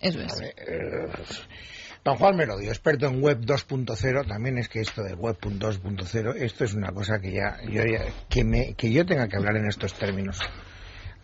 Eso 0.00 0.20
es. 0.20 0.40
Eh, 0.40 1.08
Don 2.04 2.16
Juan 2.16 2.36
Merodio, 2.36 2.70
experto 2.70 3.06
en 3.06 3.20
web 3.20 3.40
2.0, 3.40 4.26
también 4.26 4.58
es 4.58 4.68
que 4.68 4.80
esto 4.80 5.02
de 5.02 5.14
web 5.14 5.36
2.0, 5.40 6.34
esto 6.36 6.64
es 6.64 6.74
una 6.74 6.92
cosa 6.92 7.20
que 7.20 7.32
ya, 7.32 7.58
yo 7.68 7.82
que, 8.28 8.44
me, 8.44 8.74
que 8.74 8.90
yo 8.92 9.04
tenga 9.04 9.28
que 9.28 9.36
hablar 9.36 9.56
en 9.56 9.66
estos 9.66 9.94
términos. 9.94 10.40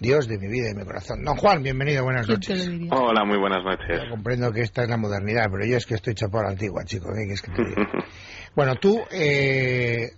Dios 0.01 0.27
de 0.27 0.39
mi 0.39 0.49
vida 0.49 0.71
y 0.71 0.75
mi 0.75 0.85
corazón. 0.85 1.25
Don 1.25 1.37
Juan, 1.37 1.63
bienvenido, 1.63 2.03
buenas 2.03 2.29
noches. 2.29 2.69
Hola, 2.91 3.25
muy 3.25 3.39
buenas 3.39 3.65
noches. 3.65 4.11
comprendo 4.11 4.53
que 4.53 4.63
esta 4.63 4.83
es 4.83 4.91
la 4.91 4.97
modernidad, 4.97 5.47
pero 5.51 5.65
yo 5.65 5.77
es 5.77 5.87
que 5.87 5.95
estoy 5.95 6.15
chapado 6.15 6.41
a 6.41 6.47
la 6.49 6.51
antigua, 6.51 6.85
chico. 6.85 7.11
bueno, 8.57 8.75
tú 8.75 9.01
eh, 9.13 10.11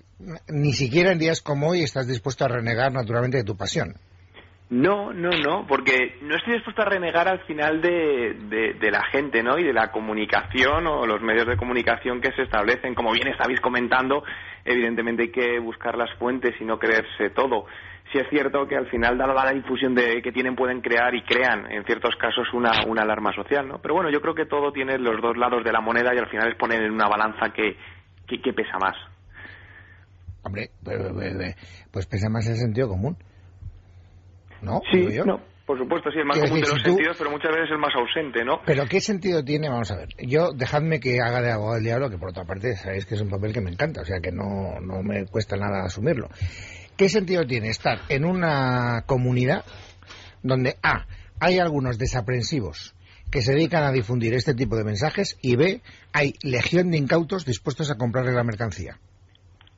ni 0.48 0.73
siquiera 0.73 1.12
en 1.12 1.18
días 1.18 1.43
como 1.43 1.68
hoy 1.68 1.82
estás 1.82 2.09
dispuesto 2.09 2.46
a 2.46 2.48
renegar 2.48 2.93
naturalmente 2.93 3.36
de 3.36 3.45
tu 3.45 3.57
pasión. 3.57 3.96
No, 4.69 5.12
no, 5.12 5.30
no, 5.30 5.64
porque 5.69 6.19
no 6.23 6.35
estoy 6.35 6.55
dispuesto 6.55 6.83
a 6.83 6.87
renegar 6.87 7.29
al 7.29 7.39
final 7.46 7.80
de, 7.80 8.75
de, 8.80 8.91
la 8.91 9.05
gente, 9.12 9.41
¿no? 9.41 9.59
Y 9.59 9.62
de 9.62 9.73
la 9.73 9.93
comunicación 9.93 10.88
o 10.88 11.07
los 11.07 11.23
medios 11.23 11.47
de 11.47 11.57
comunicación 11.57 12.20
que 12.20 12.33
se 12.33 12.43
establecen. 12.43 12.97
Como 12.97 13.12
bien 13.12 13.29
estabais 13.29 13.60
comentando, 13.60 14.24
evidentemente 14.65 15.24
hay 15.24 15.30
que 15.30 15.60
buscar 15.60 15.97
las 15.97 16.12
fuentes 16.19 16.52
y 16.60 16.65
no 16.65 16.80
creerse 16.80 17.30
todo. 17.30 17.66
Sí 18.12 18.19
es 18.19 18.29
cierto 18.29 18.66
que 18.66 18.77
al 18.77 18.88
final, 18.88 19.16
dada 19.16 19.34
la 19.34 19.52
difusión 19.52 19.95
de, 19.95 20.21
que 20.21 20.33
tienen, 20.33 20.57
pueden 20.57 20.80
crear 20.80 21.15
y 21.15 21.23
crean, 21.23 21.71
en 21.71 21.85
ciertos 21.85 22.16
casos, 22.16 22.46
una, 22.52 22.73
una 22.88 23.02
alarma 23.02 23.33
social, 23.35 23.69
¿no? 23.69 23.79
Pero 23.80 23.95
bueno, 23.95 24.10
yo 24.10 24.21
creo 24.21 24.35
que 24.35 24.46
todo 24.46 24.73
tiene 24.73 24.98
los 24.98 25.23
dos 25.23 25.37
lados 25.37 25.62
de 25.62 25.73
la 25.73 25.80
moneda 25.80 26.12
y 26.12 26.19
al 26.19 26.29
final 26.29 26.48
es 26.48 26.57
poner 26.57 26.83
en 26.83 26.91
una 26.91 27.09
balanza 27.09 27.52
que, 27.55 27.77
que, 28.27 28.52
pesa 28.52 28.79
más. 28.80 28.96
Hombre, 30.43 30.71
pues, 30.83 31.57
pues 31.93 32.07
pesa 32.07 32.29
más 32.29 32.48
el 32.48 32.57
sentido 32.57 32.88
común. 32.88 33.16
¿No? 34.62 34.80
Sí, 34.92 35.06
no. 35.24 35.41
Por 35.66 35.77
supuesto, 35.78 36.12
sí, 36.12 36.20
es 36.20 36.24
más 36.24 36.38
común 36.38 36.60
de 36.60 36.69
los 36.69 36.80
sentidos, 36.80 37.16
pero 37.19 37.30
muchas 37.30 37.51
veces 37.51 37.70
es 37.73 37.78
más 37.78 37.92
ausente, 37.96 38.45
¿no? 38.45 38.60
Pero 38.65 38.87
¿qué 38.87 39.01
sentido 39.01 39.45
tiene? 39.45 39.69
Vamos 39.69 39.91
a 39.91 39.96
ver. 39.96 40.09
Yo, 40.19 40.52
dejadme 40.52 41.01
que 41.01 41.20
haga 41.20 41.42
de 41.42 41.51
abogado 41.51 41.74
del 41.74 41.84
diablo, 41.84 42.09
que 42.09 42.18
por 42.18 42.29
otra 42.29 42.45
parte 42.45 42.77
sabéis 42.77 43.04
que 43.04 43.16
es 43.16 43.21
un 43.21 43.29
papel 43.29 43.52
que 43.52 43.60
me 43.60 43.71
encanta, 43.73 44.02
o 44.02 44.04
sea 44.04 44.21
que 44.21 44.30
no, 44.30 44.80
no 44.80 45.02
me 45.02 45.27
cuesta 45.27 45.57
nada 45.57 45.84
asumirlo. 45.84 46.29
¿Qué 46.96 47.09
sentido 47.09 47.45
tiene 47.46 47.68
estar 47.68 47.99
en 48.09 48.24
una 48.24 49.02
comunidad 49.07 49.65
donde 50.45 50.77
A, 50.84 51.07
hay 51.40 51.59
algunos 51.59 51.99
desaprensivos 51.99 52.95
que 53.32 53.43
se 53.43 53.52
dedican 53.52 53.82
a 53.82 53.90
difundir 53.90 54.34
este 54.34 54.54
tipo 54.54 54.77
de 54.77 54.84
mensajes 54.84 55.37
y 55.43 55.57
B, 55.57 55.82
hay 56.12 56.34
legión 56.43 56.93
de 56.93 56.99
incautos 56.99 57.45
dispuestos 57.45 57.90
a 57.90 57.96
comprarle 57.96 58.32
la 58.32 58.45
mercancía? 58.45 59.01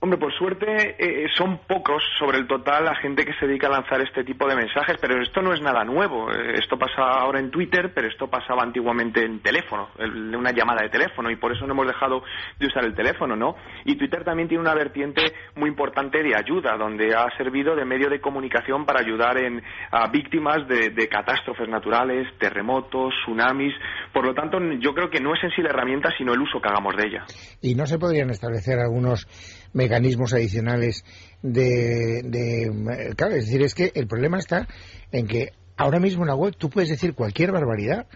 Hombre, 0.01 0.17
por 0.17 0.33
suerte 0.33 0.95
eh, 0.97 1.27
son 1.37 1.59
pocos 1.67 2.01
sobre 2.21 2.39
el 2.39 2.47
total 2.47 2.85
la 2.85 2.95
gente 2.95 3.25
que 3.25 3.35
se 3.35 3.49
dedica 3.49 3.67
a 3.67 3.71
lanzar 3.71 4.01
este 4.01 4.23
tipo 4.23 4.47
de 4.47 4.55
mensajes, 4.55 4.97
pero 5.01 5.21
esto 5.21 5.43
no 5.43 5.53
es 5.53 5.61
nada 5.61 5.83
nuevo. 5.85 6.31
Eh, 6.31 6.55
esto 6.57 6.79
pasa 6.79 7.03
ahora 7.03 7.41
en 7.41 7.51
Twitter, 7.51 7.91
pero 7.93 8.07
esto 8.07 8.29
pasaba 8.29 8.63
antiguamente 8.63 9.25
en 9.25 9.41
teléfono, 9.41 9.89
en 9.99 10.37
una 10.37 10.53
llamada 10.53 10.83
de 10.83 10.91
teléfono, 10.91 11.33
y 11.33 11.37
por 11.37 11.51
eso 11.51 11.67
no 11.67 11.73
hemos 11.73 11.89
dejado 11.89 12.23
de 12.61 12.67
usar 12.69 12.85
el 12.85 12.95
teléfono, 12.95 13.35
¿no? 13.35 13.57
Y 13.87 13.97
Twitter 13.97 14.23
también 14.23 14.47
tiene 14.47 14.63
una 14.63 14.75
vertiente 14.75 15.33
muy 15.57 15.69
importante 15.69 16.23
de 16.23 16.37
ayuda, 16.37 16.77
donde 16.79 17.17
ha 17.17 17.27
servido 17.37 17.75
de 17.75 17.85
medio 17.85 18.09
de 18.09 18.21
comunicación 18.21 18.87
para 18.87 19.01
ayudar 19.01 19.37
en, 19.37 19.61
a 19.91 20.09
víctimas 20.11 20.69
de, 20.69 20.91
de 20.91 21.09
catástrofes 21.09 21.69
naturales, 21.69 22.29
terremotos, 22.39 23.13
tsunamis. 23.25 23.75
Por 24.13 24.25
lo 24.25 24.33
tanto, 24.33 24.59
yo 24.79 24.95
creo 24.95 25.11
que 25.11 25.19
no 25.19 25.35
es 25.35 25.43
en 25.43 25.51
sí 25.51 25.61
la 25.61 25.71
herramienta, 25.71 26.11
sino 26.17 26.35
el 26.35 26.41
uso 26.41 26.61
que 26.61 26.69
hagamos 26.69 26.95
de 26.95 27.09
ella. 27.09 27.25
¿Y 27.61 27.75
no 27.75 27.85
se 27.85 27.99
podrían 27.99 28.31
establecer 28.31 28.79
algunos 28.79 29.27
mecanismos 29.73 30.33
adicionales 30.33 31.05
de, 31.43 33.15
Claro, 33.17 33.35
es 33.35 33.47
decir, 33.47 33.63
es 33.63 33.75
que 33.75 33.93
el 33.95 34.07
problema 34.07 34.39
está 34.39 34.67
en 35.13 35.27
que 35.27 35.53
ahora 35.79 36.01
mismo 36.01 36.25
en 36.25 36.29
la 36.29 36.35
web 36.35 36.55
tú 36.57 36.69
puedes 36.69 36.91
decir 36.91 37.15
cualquier 37.15 37.53
barbaridad 37.53 38.07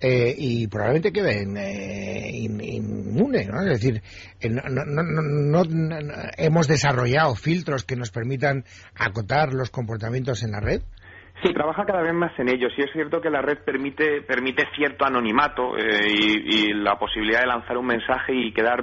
eh, 0.00 0.34
y 0.36 0.66
probablemente 0.66 1.12
queden 1.12 1.56
eh, 1.56 2.30
inmune, 2.34 3.46
¿no? 3.46 3.60
Es 3.60 3.80
decir, 3.80 4.02
eh, 4.40 4.50
no, 4.50 5.62
hemos 6.36 6.66
desarrollado 6.66 7.36
filtros 7.36 7.84
que 7.84 7.94
nos 7.94 8.10
permitan 8.10 8.64
acotar 8.98 9.54
los 9.54 9.70
comportamientos 9.70 10.42
en 10.42 10.50
la 10.50 10.60
red. 10.60 10.82
Sí, 11.44 11.52
trabaja 11.54 11.84
cada 11.84 12.02
vez 12.02 12.14
más 12.14 12.32
en 12.38 12.48
ello. 12.48 12.68
Sí 12.74 12.82
es 12.82 12.90
cierto 12.92 13.20
que 13.20 13.30
la 13.30 13.42
red 13.42 13.58
permite, 13.64 14.22
permite 14.22 14.64
cierto 14.76 15.04
anonimato 15.04 15.72
y, 15.76 16.68
y, 16.68 16.72
la 16.74 16.98
posibilidad 16.98 17.40
de 17.40 17.46
lanzar 17.46 17.78
un 17.78 17.86
mensaje 17.86 18.32
y 18.32 18.52
quedar 18.52 18.82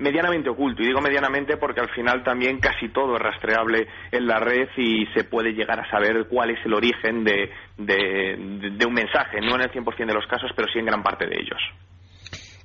medianamente 0.00 0.50
oculto. 0.50 0.82
Y 0.82 0.86
digo 0.86 1.00
medianamente 1.00 1.56
porque 1.56 1.80
al 1.80 1.90
final 1.90 2.24
también 2.24 2.58
casi 2.58 2.88
todo 2.88 3.16
es 3.16 3.22
rastreable 3.22 3.86
en 4.10 4.26
la 4.26 4.40
red 4.40 4.68
y 4.76 5.06
se 5.14 5.24
puede 5.24 5.52
llegar 5.52 5.78
a 5.78 5.88
saber 5.90 6.26
cuál 6.28 6.50
es 6.50 6.58
el 6.64 6.74
origen 6.74 7.22
de, 7.24 7.50
de, 7.76 8.86
un 8.86 8.94
mensaje. 8.94 9.40
No 9.40 9.54
en 9.54 9.62
el 9.62 9.70
100% 9.70 10.06
de 10.06 10.14
los 10.14 10.26
casos, 10.26 10.50
pero 10.56 10.68
sí 10.72 10.78
en 10.78 10.86
gran 10.86 11.02
parte 11.02 11.26
de 11.26 11.36
ellos. 11.36 11.60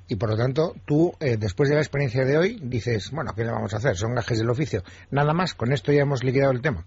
Y 0.08 0.16
por 0.16 0.30
lo 0.30 0.36
tanto, 0.36 0.72
tú, 0.86 1.12
eh, 1.20 1.36
después 1.36 1.68
de 1.68 1.74
la 1.74 1.80
experiencia 1.80 2.24
de 2.24 2.38
hoy, 2.38 2.58
dices, 2.62 3.10
bueno, 3.12 3.32
¿qué 3.34 3.44
le 3.44 3.50
vamos 3.50 3.74
a 3.74 3.78
hacer? 3.78 3.96
Son 3.96 4.14
gajes 4.14 4.38
del 4.38 4.48
oficio. 4.48 4.82
Nada 5.10 5.32
más, 5.32 5.54
con 5.54 5.72
esto 5.72 5.92
ya 5.92 6.02
hemos 6.02 6.22
liquidado 6.22 6.52
el 6.52 6.62
tema. 6.62 6.84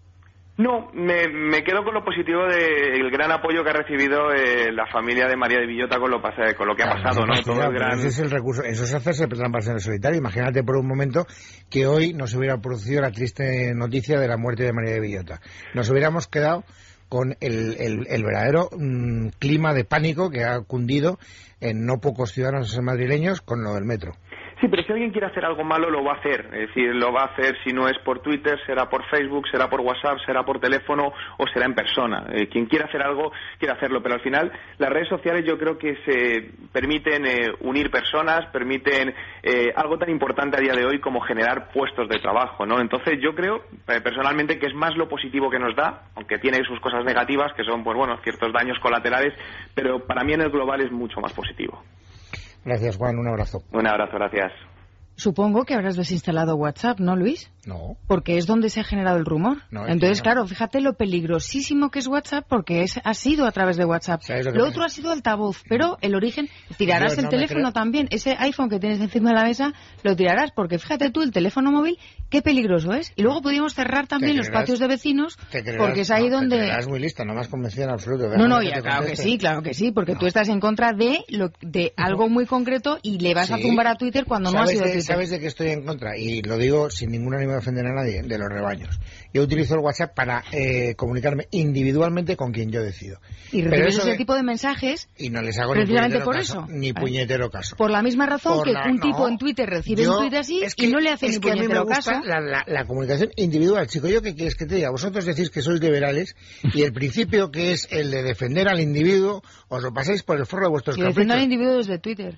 No, 0.59 0.91
me, 0.93 1.63
quedo 1.63 1.85
con 1.85 1.93
lo 1.93 2.03
positivo 2.03 2.41
del 2.45 3.09
gran 3.11 3.31
apoyo 3.31 3.63
que 3.63 3.69
ha 3.69 3.73
recibido 3.81 4.33
eh, 4.33 4.73
la 4.73 4.87
familia 4.91 5.25
de 5.25 5.37
María 5.37 5.57
de 5.57 5.65
Villota 5.65 5.97
con 5.97 6.11
lo, 6.11 6.21
con 6.21 6.67
lo 6.67 6.75
que 6.75 6.83
ha 6.83 6.91
pasado, 6.91 7.25
¿no? 7.25 7.33
Ese 7.33 8.07
es 8.09 8.19
el 8.19 8.29
recurso, 8.29 8.63
eso 8.63 8.83
es 8.83 8.93
hacerse 8.93 9.25
trampas 9.27 9.67
en 9.67 9.75
el 9.75 9.79
solitario. 9.79 10.17
Imagínate 10.17 10.61
por 10.61 10.75
un 10.75 10.85
momento 10.85 11.25
que 11.69 11.87
hoy 11.87 12.11
nos 12.11 12.35
hubiera 12.35 12.57
producido 12.57 13.01
la 13.01 13.11
triste 13.11 13.73
noticia 13.73 14.19
de 14.19 14.27
la 14.27 14.35
muerte 14.35 14.63
de 14.63 14.73
María 14.73 14.95
de 14.95 14.99
Villota. 14.99 15.39
Nos 15.73 15.89
hubiéramos 15.91 16.27
quedado 16.27 16.65
con 17.07 17.37
el, 17.39 17.77
el, 17.79 18.23
verdadero 18.25 18.69
mm, 18.77 19.29
clima 19.39 19.73
de 19.73 19.85
pánico 19.85 20.29
que 20.29 20.43
ha 20.43 20.59
cundido 20.59 21.19
en 21.61 21.85
no 21.85 22.01
pocos 22.01 22.33
ciudadanos 22.33 22.77
madrileños 22.81 23.39
con 23.39 23.63
lo 23.63 23.75
del 23.75 23.85
metro. 23.85 24.17
Sí, 24.59 24.67
pero 24.67 24.83
si 24.83 24.91
alguien 24.91 25.11
quiere 25.11 25.27
hacer 25.27 25.45
algo 25.45 25.63
malo, 25.63 25.89
lo 25.89 26.03
va 26.03 26.13
a 26.13 26.15
hacer. 26.15 26.49
Es 26.51 26.67
decir, 26.67 26.93
lo 26.93 27.13
va 27.13 27.21
a 27.21 27.25
hacer 27.27 27.55
si 27.63 27.71
no 27.71 27.87
es 27.87 27.97
por 27.99 28.19
Twitter, 28.19 28.59
será 28.65 28.89
por 28.89 29.05
Facebook, 29.05 29.47
será 29.49 29.69
por 29.69 29.79
WhatsApp, 29.79 30.17
será 30.25 30.43
por 30.43 30.59
teléfono 30.59 31.13
o 31.37 31.47
será 31.47 31.65
en 31.65 31.73
persona. 31.73 32.25
Eh, 32.33 32.49
quien 32.49 32.65
quiera 32.65 32.85
hacer 32.85 33.01
algo, 33.01 33.31
quiere 33.57 33.73
hacerlo. 33.73 34.03
Pero 34.03 34.15
al 34.15 34.21
final, 34.21 34.51
las 34.77 34.89
redes 34.89 35.07
sociales 35.07 35.45
yo 35.45 35.57
creo 35.57 35.77
que 35.77 35.95
se 36.03 36.51
permiten 36.73 37.25
eh, 37.25 37.51
unir 37.61 37.89
personas, 37.89 38.47
permiten 38.47 39.15
eh, 39.43 39.71
algo 39.77 39.97
tan 39.97 40.09
importante 40.09 40.57
a 40.57 40.59
día 40.59 40.73
de 40.73 40.85
hoy 40.85 40.99
como 40.99 41.21
generar 41.21 41.71
puestos 41.71 42.09
de 42.09 42.19
trabajo, 42.19 42.65
¿no? 42.65 42.81
Entonces 42.81 43.17
yo 43.21 43.33
creo, 43.33 43.63
personalmente, 43.85 44.59
que 44.59 44.67
es 44.67 44.73
más 44.73 44.93
lo 44.97 45.07
positivo 45.07 45.49
que 45.49 45.59
nos 45.59 45.73
da, 45.73 46.09
aunque 46.15 46.37
tiene 46.37 46.65
sus 46.65 46.81
cosas 46.81 47.05
negativas, 47.05 47.53
que 47.53 47.63
son, 47.63 47.81
pues 47.85 47.95
bueno, 47.95 48.19
ciertos 48.23 48.51
daños 48.51 48.77
colaterales, 48.79 49.33
pero 49.73 50.05
para 50.05 50.25
mí 50.25 50.33
en 50.33 50.41
el 50.41 50.49
global 50.49 50.81
es 50.81 50.91
mucho 50.91 51.21
más 51.21 51.31
positivo. 51.31 51.81
Gracias, 52.65 52.97
Juan. 52.97 53.17
Un 53.17 53.27
abrazo. 53.27 53.63
Un 53.71 53.87
abrazo, 53.87 54.17
gracias. 54.17 54.51
Supongo 55.19 55.65
que 55.65 55.73
habrás 55.73 55.97
desinstalado 55.97 56.55
WhatsApp, 56.55 57.01
¿no, 57.01 57.17
Luis? 57.17 57.51
No. 57.65 57.97
Porque 58.07 58.37
es 58.37 58.47
donde 58.47 58.69
se 58.69 58.79
ha 58.79 58.85
generado 58.85 59.17
el 59.17 59.25
rumor. 59.25 59.57
Entonces, 59.69 60.21
claro, 60.21 60.47
fíjate 60.47 60.79
lo 60.79 60.93
peligrosísimo 60.93 61.91
que 61.91 61.99
es 61.99 62.07
WhatsApp 62.07 62.45
porque 62.47 62.83
es, 62.83 63.01
ha 63.03 63.13
sido 63.13 63.45
a 63.45 63.51
través 63.51 63.75
de 63.75 63.83
WhatsApp. 63.83 64.21
Lo, 64.53 64.65
otro 64.65 64.85
ha 64.85 64.89
sido 64.89 65.11
altavoz, 65.11 65.61
pero 65.67 65.97
el 65.99 66.15
origen, 66.15 66.47
tirarás 66.77 67.17
el 67.17 67.27
teléfono 67.27 67.73
también. 67.73 68.07
Ese 68.11 68.37
iPhone 68.39 68.69
que 68.69 68.79
tienes 68.79 69.01
encima 69.01 69.31
de 69.31 69.35
la 69.35 69.43
mesa, 69.43 69.73
lo 70.03 70.15
tirarás 70.15 70.51
porque 70.51 70.79
fíjate 70.79 71.11
tú, 71.11 71.21
el 71.21 71.31
teléfono 71.31 71.71
móvil, 71.71 71.99
qué 72.29 72.41
peligroso 72.41 72.93
es. 72.93 73.11
Y 73.17 73.23
luego 73.23 73.41
podríamos 73.41 73.73
cerrar 73.73 74.07
también 74.07 74.37
los 74.37 74.49
patios 74.49 74.79
de 74.79 74.87
vecinos 74.87 75.37
porque 75.77 76.01
es 76.01 76.11
ahí 76.11 76.29
donde... 76.29 76.59
Te 76.59 76.87
muy 76.87 76.99
lista, 76.99 77.25
no 77.25 77.33
más 77.33 77.49
convencido 77.49 77.83
en 77.83 77.89
absoluto. 77.91 78.29
No, 78.37 78.47
no, 78.47 78.63
ya, 78.63 78.81
claro 78.81 79.05
que 79.05 79.17
sí, 79.17 79.37
claro 79.37 79.61
que 79.61 79.73
sí, 79.73 79.91
porque 79.91 80.15
tú 80.15 80.27
estás 80.27 80.47
en 80.47 80.61
contra 80.61 80.93
de, 80.93 81.25
lo, 81.27 81.51
de 81.59 81.93
algo 81.97 82.29
muy 82.29 82.45
concreto 82.45 82.99
y 83.01 83.19
le 83.19 83.33
vas 83.33 83.51
a 83.51 83.57
tumbar 83.57 83.87
a 83.87 83.95
Twitter 83.95 84.23
cuando 84.25 84.51
no 84.51 84.61
ha 84.61 84.65
sido 84.65 84.83
Twitter. 84.83 85.08
¿Sabes 85.09 85.31
de 85.31 85.39
qué 85.39 85.47
estoy 85.47 85.69
en 85.69 85.83
contra? 85.85 86.17
Y 86.17 86.43
lo 86.43 86.57
digo 86.57 86.89
sin 86.91 87.09
ningún 87.09 87.33
ánimo 87.33 87.53
de 87.53 87.57
ofender 87.57 87.85
a 87.87 87.93
nadie, 87.93 88.21
de 88.21 88.37
los 88.37 88.47
rebaños. 88.47 88.99
Yo 89.33 89.41
utilizo 89.41 89.73
el 89.73 89.79
WhatsApp 89.79 90.13
para 90.13 90.43
eh, 90.51 90.93
comunicarme 90.95 91.47
individualmente 91.49 92.37
con 92.37 92.51
quien 92.51 92.71
yo 92.71 92.83
decido. 92.83 93.19
Y 93.51 93.63
recibes 93.63 93.97
ese 93.97 94.17
tipo 94.17 94.35
de 94.35 94.43
mensajes 94.43 95.09
y 95.17 95.31
no 95.31 95.41
les 95.41 95.57
hago 95.57 95.73
ni 95.75 95.85
puñetero, 95.85 96.23
por 96.23 96.35
caso, 96.35 96.59
eso. 96.59 96.67
ni 96.69 96.93
puñetero 96.93 97.49
caso. 97.49 97.75
Por 97.75 97.89
la 97.89 98.03
misma 98.03 98.27
razón 98.27 98.63
que 98.63 98.71
un 98.71 98.99
tipo 98.99 99.27
en 99.27 99.37
Twitter 99.39 99.67
recibe 99.67 100.07
un 100.07 100.17
tweet 100.17 100.37
así 100.37 100.61
y 100.77 100.87
no 100.87 100.99
le 100.99 101.09
hace 101.09 101.29
ni 101.29 101.39
puñetero 101.39 101.85
caso. 101.85 102.11
La, 102.23 102.63
la, 102.67 102.85
comunicación 102.85 103.31
individual, 103.35 103.87
chico. 103.87 104.07
¿Yo 104.07 104.21
qué 104.21 104.35
quieres 104.35 104.55
que 104.55 104.67
te 104.67 104.75
diga? 104.75 104.91
Vosotros 104.91 105.25
decís 105.25 105.49
que 105.49 105.61
sois 105.61 105.81
liberales 105.81 106.35
y 106.73 106.83
el 106.83 106.93
principio 106.93 107.51
que 107.51 107.71
es 107.71 107.87
el 107.91 108.11
de 108.11 108.21
defender 108.21 108.67
al 108.67 108.79
individuo 108.79 109.41
os 109.69 109.81
lo 109.81 109.91
pasáis 109.91 110.21
por 110.21 110.37
el 110.37 110.45
forro 110.45 110.65
de 110.65 110.69
vuestros 110.69 110.97
y 110.97 111.01
defender 111.01 111.37
al 111.37 111.43
individuo 111.43 111.77
desde 111.77 111.97
Twitter 111.97 112.37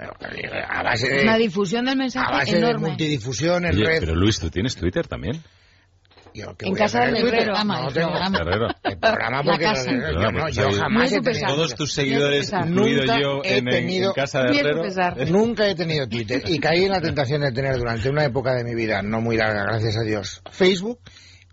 a 0.00 0.82
base 0.82 1.08
de, 1.08 1.22
una 1.22 1.36
difusión 1.36 1.84
del 1.84 1.96
mensaje 1.96 2.26
a 2.26 2.38
base 2.38 2.58
enorme. 2.58 2.82
de 2.82 2.88
multidifusión 2.88 3.64
en 3.66 3.84
red. 3.84 4.00
Pero 4.00 4.14
Luis, 4.14 4.38
¿tú 4.38 4.50
tienes 4.50 4.76
Twitter 4.76 5.06
también? 5.06 5.42
en 6.34 6.74
casa 6.74 7.06
del 7.06 7.16
Herrero. 7.16 7.52
No, 7.64 7.92
tengo 7.92 8.12
el 8.84 8.98
programa 8.98 9.42
porque 9.42 9.64
yo, 9.64 10.30
no, 10.30 10.48
yo 10.48 10.70
jamás 10.72 11.12
he 11.12 11.20
tenido 11.20 11.46
todos 11.46 11.74
tus 11.74 11.92
seguidores, 11.92 12.52
incluido 12.52 13.04
yo 13.04 13.40
en, 13.44 13.68
en, 13.68 14.12
casa 14.12 14.42
del 14.42 14.58
Herrero. 14.58 14.82
Nunca 15.28 15.68
he 15.68 15.74
tenido 15.74 16.08
Twitter 16.08 16.42
y 16.46 16.58
caí 16.58 16.84
en 16.84 16.92
la 16.92 17.00
tentación 17.00 17.42
de 17.42 17.52
tener 17.52 17.76
durante 17.76 18.08
una 18.08 18.24
época 18.24 18.54
de 18.54 18.64
mi 18.64 18.74
vida 18.74 19.02
no 19.02 19.20
muy 19.20 19.36
larga, 19.36 19.64
gracias 19.64 19.96
a 19.96 20.02
Dios, 20.02 20.42
Facebook 20.50 21.00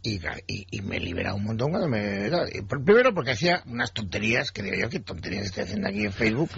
y, 0.07 0.68
y, 0.71 0.81
me 0.81 1.00
libera 1.00 1.33
un 1.33 1.44
montón 1.44 1.71
cuando 1.71 1.89
me... 1.89 2.30
Primero 2.83 3.13
porque 3.13 3.31
hacía 3.31 3.62
unas 3.65 3.92
tonterías, 3.92 4.51
que 4.51 4.63
digo 4.63 4.75
yo, 4.77 4.89
¿qué 4.89 5.00
tonterías 5.00 5.45
estoy 5.45 5.63
haciendo 5.63 5.88
aquí 5.89 6.06
en 6.06 6.13
Facebook? 6.13 6.50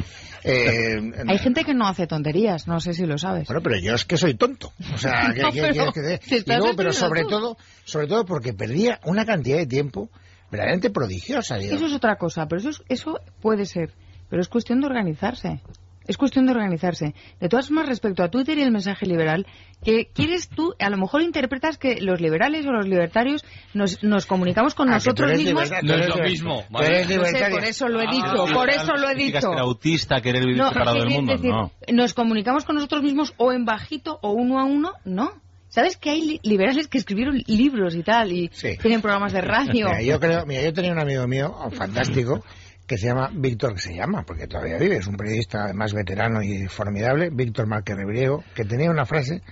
Eh, 0.44 1.00
Hay 1.28 1.38
gente 1.40 1.64
que 1.64 1.74
no 1.74 1.88
hace 1.88 2.06
tonterías, 2.08 2.68
no 2.68 2.80
sé 2.80 2.94
si 2.94 3.06
lo 3.06 3.18
sabes. 3.18 3.48
Bueno, 3.48 3.62
pero 3.62 3.78
yo 3.78 3.96
es 3.96 4.06
que 4.06 4.18
soy 4.18 4.36
tonto. 4.36 4.72
O 4.94 4.98
sea, 4.98 5.34
que, 5.34 5.42
pero, 5.62 5.92
que, 5.92 6.74
pero 6.78 6.94
sobre 6.94 7.24
todo, 7.24 7.58
sobre 7.86 8.08
todo 8.08 8.26
porque 8.26 8.54
perdía 8.54 9.00
una 9.06 9.26
cantidad 9.26 9.58
de 9.58 9.66
tiempo 9.66 10.10
verdaderamente 10.52 10.90
prodigiosa. 10.90 11.58
Eso 11.58 11.86
es 11.86 11.94
otra 11.94 12.18
cosa, 12.18 12.48
pero 12.48 12.62
eso, 12.62 12.84
eso 12.88 13.20
puede 13.42 13.66
ser. 13.66 13.94
Pero 14.30 14.42
es 14.42 14.48
cuestión 14.48 14.82
de 14.82 14.88
organizarse. 14.88 15.62
Es 16.10 16.18
cuestión 16.18 16.48
de 16.48 16.54
organizarse. 16.54 17.14
De 17.40 17.50
todas 17.50 17.68
formas, 17.68 17.86
respecto 17.86 18.24
a 18.24 18.32
Twitter 18.32 18.58
y 18.58 18.64
el 18.64 18.72
mensaje 18.72 19.06
liberal, 19.06 19.46
que 19.86 20.08
quieres 20.12 20.50
tú, 20.50 20.74
a 20.80 20.90
lo 20.90 20.98
mejor 20.98 21.22
interpretas 21.22 21.78
que 21.78 22.02
los 22.02 22.20
liberales 22.20 22.66
o 22.66 22.72
los 22.72 22.88
libertarios 22.88 23.46
nos, 23.76 24.04
nos 24.04 24.26
comunicamos 24.26 24.74
con 24.74 24.90
ah, 24.90 24.94
nosotros 24.94 25.38
mismos. 25.38 25.70
No 25.84 25.94
es 25.94 26.10
lo 26.10 26.18
mismo. 26.24 26.66
por 26.68 26.84
eso 26.84 27.88
lo 27.88 28.02
he 28.02 28.08
ah, 28.08 28.12
dicho, 28.12 28.54
por 28.56 28.72
eso 28.72 28.96
lo 28.96 29.08
he 29.08 29.14
dicho. 29.14 29.54
autista, 29.54 30.20
querer 30.20 30.48
vivir 30.48 30.64
separado 30.64 30.98
del 30.98 31.10
mundo, 31.10 31.36
no. 31.38 31.72
Nos 31.94 32.16
comunicamos 32.16 32.66
con 32.66 32.78
nosotros 32.78 33.04
mismos 33.04 33.36
o 33.38 33.52
en 33.52 33.66
bajito 33.66 34.18
o 34.24 34.32
uno 34.32 34.60
a 34.60 34.64
uno, 34.64 34.94
no. 35.06 35.34
¿Sabes 35.68 35.96
que 35.96 36.10
hay 36.10 36.40
liberales 36.42 36.88
que 36.88 36.98
escribieron 36.98 37.44
libros 37.46 37.94
y 37.94 38.02
tal 38.02 38.32
y 38.32 38.50
tienen 38.82 39.04
programas 39.04 39.34
de 39.34 39.42
radio? 39.42 39.90
yo 40.02 40.20
creo, 40.20 40.44
mira, 40.48 40.64
yo 40.64 40.74
tenía 40.74 40.92
un 40.92 41.00
amigo 41.00 41.28
mío 41.28 41.56
fantástico 41.72 42.44
que 42.90 42.98
se 42.98 43.06
llama 43.06 43.30
Víctor, 43.32 43.76
que 43.76 43.82
se 43.82 43.94
llama, 43.94 44.24
porque 44.24 44.48
todavía 44.48 44.80
vive, 44.80 44.98
es 44.98 45.06
un 45.06 45.16
periodista 45.16 45.66
además 45.66 45.94
veterano 45.94 46.42
y 46.42 46.68
formidable, 46.68 47.30
Víctor 47.30 47.68
Márquez 47.68 47.96
Rebriego, 47.96 48.44
que 48.56 48.66
tenía 48.66 48.90
una 48.90 49.06
frase 49.06 49.44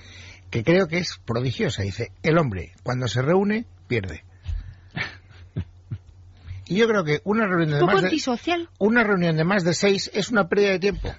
que 0.49 0.63
creo 0.63 0.87
que 0.87 0.97
es 0.97 1.19
prodigiosa. 1.23 1.83
Dice, 1.83 2.11
el 2.23 2.39
hombre, 2.39 2.71
cuando 2.81 3.07
se 3.07 3.21
reúne, 3.21 3.67
pierde. 3.87 4.23
Y 6.69 6.77
yo 6.77 6.87
creo 6.87 7.05
que 7.05 7.21
una 7.23 7.45
reunión 7.45 7.79
de 7.79 7.85
más 7.85 8.01
de, 8.01 8.67
una 8.79 9.03
reunión 9.03 9.37
de 9.37 9.43
más 9.45 9.63
de 9.63 9.73
seis 9.73 10.11
es 10.13 10.31
una 10.31 10.49
pérdida 10.49 10.71
de 10.71 10.79
tiempo. 10.79 11.13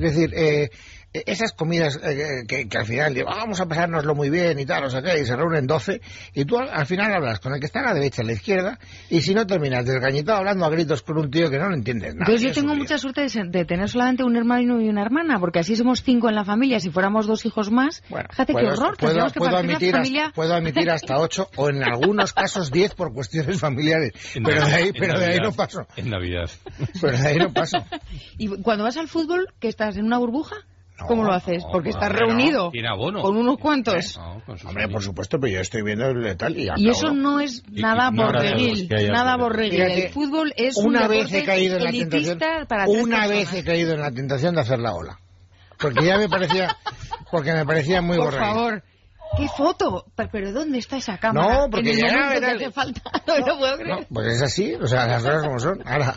Es 0.00 0.14
decir, 0.14 0.32
eh, 0.34 0.70
esas 1.12 1.52
comidas 1.52 1.98
eh, 2.04 2.44
que, 2.46 2.78
al 2.78 2.86
final 2.86 3.14
digo, 3.14 3.26
vamos 3.26 3.60
a 3.60 3.66
pasárnoslo 3.66 4.14
muy 4.14 4.30
bien 4.30 4.58
y 4.60 4.66
tal, 4.66 4.84
o 4.84 4.90
sea, 4.90 5.02
que 5.02 5.20
y 5.20 5.26
se 5.26 5.34
reúnen 5.34 5.66
12, 5.66 6.00
y 6.34 6.44
tú 6.44 6.56
al, 6.58 6.86
final 6.86 7.12
hablas 7.12 7.40
con 7.40 7.52
el 7.52 7.58
que 7.58 7.66
está 7.66 7.80
a 7.80 7.86
la 7.86 7.94
derecha, 7.94 8.22
a 8.22 8.24
la 8.24 8.32
izquierda, 8.32 8.78
y 9.08 9.20
si 9.20 9.34
no 9.34 9.44
terminas 9.44 9.84
desgañitado 9.84 10.38
hablando 10.38 10.64
a 10.64 10.70
gritos 10.70 11.02
con 11.02 11.18
un 11.18 11.30
tío 11.30 11.50
que 11.50 11.58
no 11.58 11.68
lo 11.68 11.74
entiendes 11.74 12.14
nada. 12.14 12.26
Entonces 12.30 12.48
yo 12.48 12.60
tengo 12.60 12.76
mucha 12.76 12.96
suerte 12.96 13.26
de, 13.26 13.64
tener 13.64 13.88
solamente 13.88 14.22
un 14.22 14.36
hermano 14.36 14.80
y 14.80 14.88
una 14.88 15.02
hermana, 15.02 15.40
porque 15.40 15.58
así 15.58 15.74
somos 15.74 16.02
cinco 16.04 16.28
en 16.28 16.36
la 16.36 16.44
familia, 16.44 16.78
si 16.78 16.90
fuéramos 16.90 17.26
dos 17.26 17.44
hijos 17.44 17.72
más, 17.72 18.02
fíjate 18.30 18.54
qué 18.54 18.66
horror, 18.66 18.96
puedo, 18.96 19.26
puedo 19.30 19.56
admitir, 19.56 19.96
hasta, 19.96 20.32
puedo 20.32 20.54
admitir 20.54 20.90
hasta 20.90 21.18
ocho, 21.18 21.48
o 21.56 21.70
en 21.70 21.82
algunos 21.82 22.32
casos 22.32 22.70
diez 22.70 22.94
por 22.94 23.12
cuestiones 23.12 23.58
familiares, 23.58 24.12
pero 24.44 24.64
de 24.64 24.74
ahí, 24.74 24.92
pero 24.92 25.18
de 25.18 25.26
ahí 25.26 25.38
no 25.42 25.50
paso. 25.50 25.80
En 25.96 26.08
Navidad. 26.08 26.48
Pero 27.00 27.18
de 27.18 27.28
ahí 27.28 27.36
no 27.36 27.52
paso. 27.52 27.78
¿Y 28.38 28.46
cuando 28.62 28.84
vas 28.84 28.96
al 28.96 29.08
fútbol, 29.08 29.48
que 29.58 29.66
estás 29.66 29.89
en 29.96 30.06
una 30.06 30.18
burbuja? 30.18 30.56
¿Cómo 31.06 31.24
lo 31.24 31.32
haces? 31.32 31.64
Porque 31.70 31.90
estás 31.90 32.10
reunido 32.10 32.70
con 33.22 33.36
unos 33.36 33.58
cuantos. 33.58 34.18
Hombre, 34.64 34.88
por 34.88 35.02
supuesto, 35.02 35.38
pero 35.40 35.54
yo 35.54 35.60
estoy 35.60 35.82
viendo 35.82 36.06
el 36.06 36.36
tal 36.36 36.56
y 36.56 36.68
Y 36.76 36.88
eso 36.88 37.12
no 37.12 37.40
es 37.40 37.62
nada 37.70 38.10
borreguil, 38.10 38.88
nada 39.10 39.36
borreguil. 39.36 39.80
El 39.80 40.10
fútbol 40.10 40.52
es 40.56 40.76
una 40.76 41.02
un 41.02 41.08
vez 41.08 41.32
he 41.32 41.44
caído 41.44 41.76
en 41.76 41.84
la 41.84 41.90
tentación, 41.90 42.38
Una 42.86 43.26
vez 43.26 43.52
he 43.52 43.64
caído 43.64 43.94
en 43.94 44.00
la 44.00 44.10
tentación 44.10 44.54
de 44.54 44.60
hacer 44.60 44.78
la 44.78 44.94
ola. 44.94 45.18
Porque 45.78 46.04
ya 46.04 46.18
me 46.18 46.28
parecía, 46.28 46.76
porque 47.30 47.52
me 47.54 47.64
parecía 47.64 48.02
muy 48.02 48.18
borreguil. 48.18 48.40
Por 48.40 48.54
favor. 48.54 48.82
¿Qué 49.36 49.48
foto? 49.48 50.06
¿Pero 50.32 50.52
dónde 50.52 50.78
está 50.78 50.96
esa 50.96 51.16
cámara? 51.16 51.60
No, 51.60 51.70
porque 51.70 51.94
ya... 51.94 52.32
Que 52.32 52.58
te 52.58 52.70
falta, 52.70 53.00
no, 53.26 53.38
no 53.38 53.58
puedo 53.58 53.76
creer. 53.76 54.00
No, 54.00 54.06
pues 54.12 54.26
es 54.26 54.42
así, 54.42 54.74
o 54.74 54.86
sea, 54.86 55.06
las 55.06 55.22
cosas 55.22 55.42
como 55.44 55.58
son. 55.58 55.80
Ahora, 55.86 56.16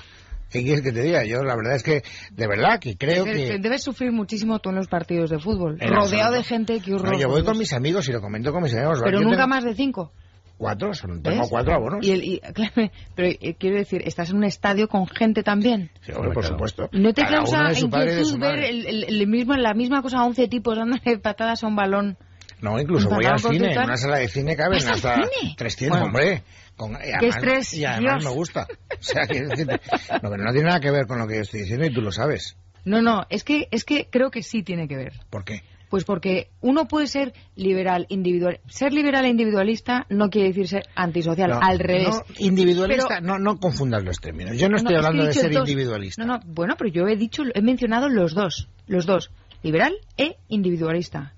¿Qué 0.53 0.61
quieres 0.61 0.83
que 0.83 0.91
te 0.91 1.01
diga? 1.01 1.25
Yo 1.25 1.43
la 1.43 1.55
verdad 1.55 1.75
es 1.75 1.81
que, 1.81 2.03
de 2.31 2.47
verdad, 2.47 2.79
que 2.79 2.95
creo 2.95 3.25
que... 3.25 3.57
Debes 3.57 3.81
sufrir 3.81 4.11
muchísimo 4.11 4.59
tú 4.59 4.69
en 4.69 4.75
los 4.75 4.87
partidos 4.87 5.31
de 5.31 5.39
fútbol, 5.39 5.79
rodeado 5.79 6.33
de 6.33 6.43
gente 6.43 6.79
que 6.79 6.93
horror. 6.93 7.17
yo 7.17 7.27
voy 7.27 7.43
con 7.43 7.57
mis 7.57 7.73
amigos 7.73 8.07
y 8.07 8.11
lo 8.11 8.21
comento 8.21 8.53
con 8.53 8.61
mis 8.61 8.75
amigos. 8.75 9.01
Pero 9.03 9.19
nunca 9.21 9.47
más 9.47 9.63
de 9.63 9.73
cinco. 9.73 10.11
Cuatro, 10.55 10.93
son, 10.93 11.23
tengo 11.23 11.49
cuatro 11.49 11.73
abonos. 11.73 12.05
Y 12.05 12.11
el, 12.11 12.41
pero 13.15 13.27
eh, 13.27 13.55
quiero 13.57 13.77
decir, 13.77 14.03
¿estás 14.05 14.29
en 14.29 14.37
un 14.37 14.43
estadio 14.43 14.87
con 14.87 15.07
gente 15.07 15.41
también? 15.41 15.89
Sí, 16.01 16.11
por 16.11 16.45
supuesto. 16.45 16.87
¿No 16.91 17.11
te 17.13 17.25
causa 17.25 17.73
inquietud 17.73 18.37
ver 18.37 18.59
el, 18.63 19.27
mismo, 19.27 19.55
la 19.55 19.73
misma 19.73 20.03
cosa 20.03 20.19
a 20.19 20.25
11 20.25 20.47
tipos 20.47 20.77
dándole 20.77 21.17
patadas 21.21 21.63
a 21.63 21.67
un 21.67 21.75
balón? 21.75 22.17
No, 22.61 22.79
incluso 22.79 23.09
voy 23.09 23.25
al 23.25 23.39
cine. 23.39 23.73
En 23.73 23.83
una 23.83 23.97
sala 23.97 24.19
de 24.19 24.27
cine 24.29 24.55
caben 24.55 24.87
hasta 24.87 25.19
300, 25.57 25.99
hombre. 25.99 26.43
Con, 26.75 26.93
y 26.93 27.11
además, 27.11 27.35
estrés, 27.35 27.73
y 27.73 27.85
además 27.85 28.23
me 28.23 28.31
gusta. 28.31 28.67
O 28.93 29.05
sea, 29.05 29.27
que, 29.27 29.41
no, 29.41 30.29
no 30.29 30.51
tiene 30.53 30.63
nada 30.63 30.79
que 30.79 30.89
ver 30.89 31.07
con 31.07 31.19
lo 31.19 31.27
que 31.27 31.35
yo 31.35 31.41
estoy 31.41 31.61
diciendo 31.61 31.85
y 31.85 31.93
tú 31.93 32.01
lo 32.01 32.11
sabes. 32.11 32.55
No, 32.85 33.01
no, 33.01 33.25
es 33.29 33.43
que, 33.43 33.67
es 33.71 33.83
que 33.83 34.07
creo 34.09 34.31
que 34.31 34.43
sí 34.43 34.63
tiene 34.63 34.87
que 34.87 34.95
ver. 34.95 35.13
¿Por 35.29 35.43
qué? 35.43 35.63
Pues 35.89 36.05
porque 36.05 36.49
uno 36.61 36.87
puede 36.87 37.07
ser 37.07 37.33
liberal, 37.55 38.07
individual. 38.09 38.59
Ser 38.67 38.93
liberal 38.93 39.25
e 39.25 39.29
individualista 39.29 40.07
no 40.09 40.29
quiere 40.29 40.47
decir 40.47 40.67
ser 40.67 40.87
antisocial, 40.95 41.51
al 41.61 41.79
revés. 41.79 42.07
No, 42.09 42.23
individualista, 42.39 43.21
no, 43.21 43.37
no 43.37 43.59
confundas 43.59 44.03
los 44.03 44.19
términos. 44.19 44.57
Yo 44.57 44.69
no, 44.69 44.77
estoy 44.77 44.95
hablando 44.95 45.25
de 45.25 45.33
ser 45.33 45.53
individualista. 45.53 46.25
No, 46.25 46.37
no, 46.37 46.43
bueno, 46.45 46.75
pero 46.77 46.89
yo 46.89 47.07
he 47.07 47.15
dicho, 47.15 47.43
he 47.53 47.61
mencionado 47.61 48.09
los 48.09 48.33
dos, 48.33 48.69
los 48.87 49.05
dos, 49.05 49.31
liberal 49.61 49.93
e 50.17 50.37
individualista. 50.47 51.33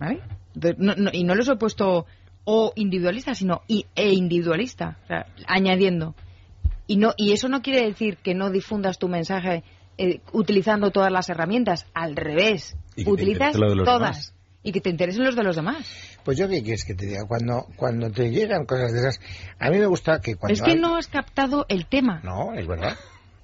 ¿Vale? 0.00 0.22
y 1.12 1.22
no 1.22 1.34
los 1.36 1.48
he 1.48 1.54
puesto 1.54 2.06
o 2.52 2.72
individualista, 2.74 3.32
sino 3.32 3.62
y, 3.68 3.86
e 3.94 4.12
individualista, 4.12 4.98
añadiendo. 5.46 6.16
Y, 6.88 6.96
no, 6.96 7.14
y 7.16 7.30
eso 7.30 7.48
no 7.48 7.62
quiere 7.62 7.86
decir 7.86 8.16
que 8.16 8.34
no 8.34 8.50
difundas 8.50 8.98
tu 8.98 9.06
mensaje 9.06 9.62
eh, 9.96 10.20
utilizando 10.32 10.90
todas 10.90 11.12
las 11.12 11.28
herramientas, 11.28 11.86
al 11.94 12.16
revés, 12.16 12.76
utilizas 13.06 13.54
todas. 13.84 14.34
Y 14.64 14.72
que 14.72 14.80
te 14.80 14.90
interesen 14.90 15.24
los 15.24 15.36
de 15.36 15.44
los 15.44 15.54
demás. 15.54 15.86
Pues 16.24 16.36
yo 16.36 16.48
qué 16.48 16.60
quieres 16.60 16.84
que 16.84 16.94
te 16.94 17.06
diga, 17.06 17.24
cuando, 17.26 17.66
cuando 17.76 18.10
te 18.10 18.30
llegan 18.30 18.66
cosas 18.66 18.92
de 18.92 18.98
esas, 18.98 19.20
a 19.60 19.70
mí 19.70 19.78
me 19.78 19.86
gusta 19.86 20.20
que 20.20 20.34
cuando... 20.34 20.52
Es 20.52 20.60
que 20.60 20.74
no 20.74 20.96
has 20.96 21.06
captado 21.06 21.66
el 21.68 21.86
tema. 21.86 22.20
No, 22.24 22.52
es 22.52 22.66
verdad. 22.66 22.96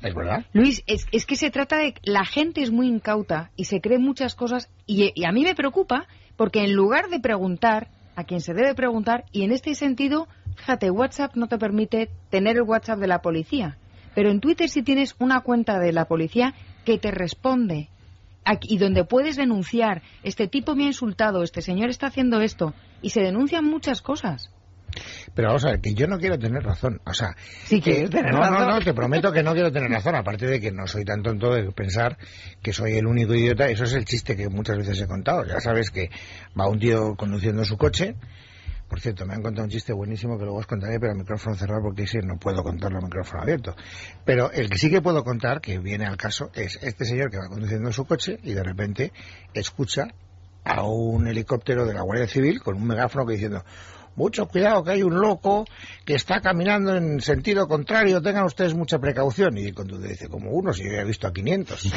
Es 0.02 0.14
verdad. 0.14 0.44
Luis, 0.52 0.82
es, 0.88 1.06
es, 1.12 1.24
que 1.24 1.36
se 1.36 1.50
trata 1.50 1.78
de... 1.78 1.94
La 2.02 2.26
gente 2.26 2.60
es 2.60 2.70
muy 2.72 2.88
incauta 2.88 3.50
y 3.56 3.64
se 3.64 3.80
cree 3.80 3.98
muchas 3.98 4.34
cosas 4.34 4.68
y, 4.84 5.12
y 5.14 5.24
a 5.24 5.32
mí 5.32 5.44
me 5.44 5.54
preocupa 5.54 6.06
porque 6.36 6.64
en 6.64 6.74
lugar 6.74 7.08
de 7.08 7.18
preguntar, 7.18 7.88
a 8.16 8.24
quien 8.24 8.40
se 8.40 8.54
debe 8.54 8.74
preguntar 8.74 9.24
y 9.30 9.42
en 9.42 9.52
este 9.52 9.74
sentido, 9.74 10.26
fíjate, 10.56 10.90
WhatsApp 10.90 11.36
no 11.36 11.46
te 11.46 11.58
permite 11.58 12.10
tener 12.30 12.56
el 12.56 12.62
WhatsApp 12.62 12.98
de 12.98 13.06
la 13.06 13.22
policía, 13.22 13.76
pero 14.14 14.30
en 14.30 14.40
Twitter 14.40 14.68
sí 14.68 14.82
tienes 14.82 15.14
una 15.18 15.42
cuenta 15.42 15.78
de 15.78 15.92
la 15.92 16.06
policía 16.06 16.54
que 16.84 16.98
te 16.98 17.10
responde 17.10 17.90
y 18.62 18.78
donde 18.78 19.04
puedes 19.04 19.37
denunciar, 19.37 20.02
este 20.23 20.46
tipo 20.49 20.75
me 20.75 20.85
ha 20.85 20.88
insultado, 20.88 21.42
este 21.42 21.62
señor 21.62 21.90
está 21.90 22.06
haciendo 22.06 22.40
esto, 22.40 22.75
y 23.02 23.11
se 23.11 23.20
denuncian 23.20 23.64
muchas 23.64 24.02
cosas. 24.02 24.50
Pero 25.34 25.48
vamos 25.48 25.64
a 25.64 25.70
ver, 25.70 25.80
que 25.80 25.94
yo 25.94 26.06
no 26.06 26.18
quiero 26.18 26.38
tener 26.38 26.62
razón. 26.62 27.00
O 27.04 27.14
sea, 27.14 27.36
sí 27.64 27.80
que, 27.80 28.08
no, 28.08 28.50
no, 28.50 28.66
no, 28.66 28.80
te 28.80 28.94
prometo 28.94 29.32
que 29.32 29.42
no 29.42 29.52
quiero 29.52 29.72
tener 29.72 29.90
razón. 29.90 30.14
Aparte 30.14 30.46
de 30.46 30.60
que 30.60 30.72
no 30.72 30.86
soy 30.86 31.04
tan 31.04 31.22
tonto 31.22 31.52
de 31.52 31.70
pensar 31.72 32.16
que 32.62 32.72
soy 32.72 32.96
el 32.96 33.06
único 33.06 33.34
idiota. 33.34 33.68
Eso 33.68 33.84
es 33.84 33.94
el 33.94 34.04
chiste 34.04 34.36
que 34.36 34.48
muchas 34.48 34.76
veces 34.78 35.00
he 35.00 35.06
contado. 35.06 35.44
Ya 35.44 35.60
sabes 35.60 35.90
que 35.90 36.10
va 36.58 36.68
un 36.68 36.78
tío 36.78 37.14
conduciendo 37.16 37.64
su 37.64 37.76
coche. 37.76 38.16
Por 38.88 39.00
cierto, 39.00 39.26
me 39.26 39.34
han 39.34 39.42
contado 39.42 39.64
un 39.64 39.70
chiste 39.70 39.92
buenísimo 39.92 40.38
que 40.38 40.44
luego 40.44 40.60
os 40.60 40.66
contaré, 40.66 41.00
pero 41.00 41.12
el 41.12 41.18
micrófono 41.18 41.56
cerrado 41.56 41.82
porque 41.82 42.06
sí, 42.06 42.18
no 42.22 42.36
puedo 42.38 42.62
contarlo 42.62 42.98
al 42.98 43.04
micrófono 43.04 43.42
abierto. 43.42 43.74
Pero 44.24 44.52
el 44.52 44.70
que 44.70 44.78
sí 44.78 44.90
que 44.90 45.02
puedo 45.02 45.24
contar, 45.24 45.60
que 45.60 45.78
viene 45.78 46.06
al 46.06 46.16
caso, 46.16 46.50
es 46.54 46.78
este 46.82 47.04
señor 47.04 47.30
que 47.30 47.38
va 47.38 47.48
conduciendo 47.48 47.90
su 47.90 48.04
coche 48.04 48.38
y 48.44 48.54
de 48.54 48.62
repente 48.62 49.12
escucha 49.54 50.06
a 50.64 50.82
un 50.82 51.26
helicóptero 51.26 51.84
de 51.84 51.94
la 51.94 52.02
Guardia 52.02 52.28
Civil 52.28 52.60
con 52.62 52.76
un 52.76 52.86
megáfono 52.86 53.26
que 53.26 53.34
diciendo 53.34 53.64
mucho 54.16 54.46
cuidado 54.46 54.82
que 54.82 54.92
hay 54.92 55.02
un 55.02 55.20
loco 55.20 55.66
que 56.04 56.14
está 56.14 56.40
caminando 56.40 56.96
en 56.96 57.20
sentido 57.20 57.68
contrario, 57.68 58.20
tengan 58.20 58.44
ustedes 58.44 58.75
mucha 58.75 58.99
precaución. 58.99 59.56
Y 59.58 59.73
cuando 59.73 59.99
dice, 59.99 60.28
como 60.28 60.50
uno, 60.50 60.73
si 60.73 60.85
yo 60.85 60.92
he 60.92 61.04
visto 61.04 61.26
a 61.26 61.32
500. 61.32 61.82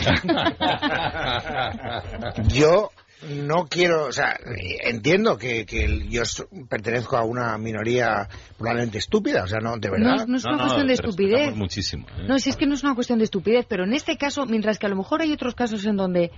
yo 2.50 2.92
no 3.22 3.68
quiero, 3.68 4.06
o 4.06 4.12
sea, 4.12 4.38
entiendo 4.84 5.38
que, 5.38 5.66
que, 5.66 6.08
yo 6.10 6.24
pertenezco 6.70 7.18
a 7.18 7.24
una 7.24 7.58
minoría 7.58 8.28
probablemente 8.58 8.98
estúpida, 8.98 9.44
o 9.44 9.48
sea, 9.48 9.60
no, 9.60 9.78
de 9.78 9.90
verdad. 9.90 10.26
No, 10.26 10.38
es 10.38 10.46
una 10.46 10.58
cuestión 10.58 10.88
de 10.88 10.94
estupidez. 10.94 11.56
Muchísimo, 11.56 12.08
¿eh? 12.18 12.26
No, 12.28 12.40
si 12.40 12.50
es 12.50 12.56
que 12.56 12.66
no 12.66 12.76
es 12.76 12.84
una 12.84 12.96
cuestión 12.96 13.20
de 13.20 13.26
estupidez, 13.26 13.66
pero 13.68 13.84
en 13.84 13.94
este 13.94 14.18
caso, 14.18 14.46
mientras 14.46 14.80
que 14.80 14.86
a 14.86 14.90
lo 14.90 14.96
mejor 14.96 15.22
hay 15.22 15.34
otros 15.34 15.54
casos 15.54 15.86
en 15.86 15.98
donde 15.98 16.32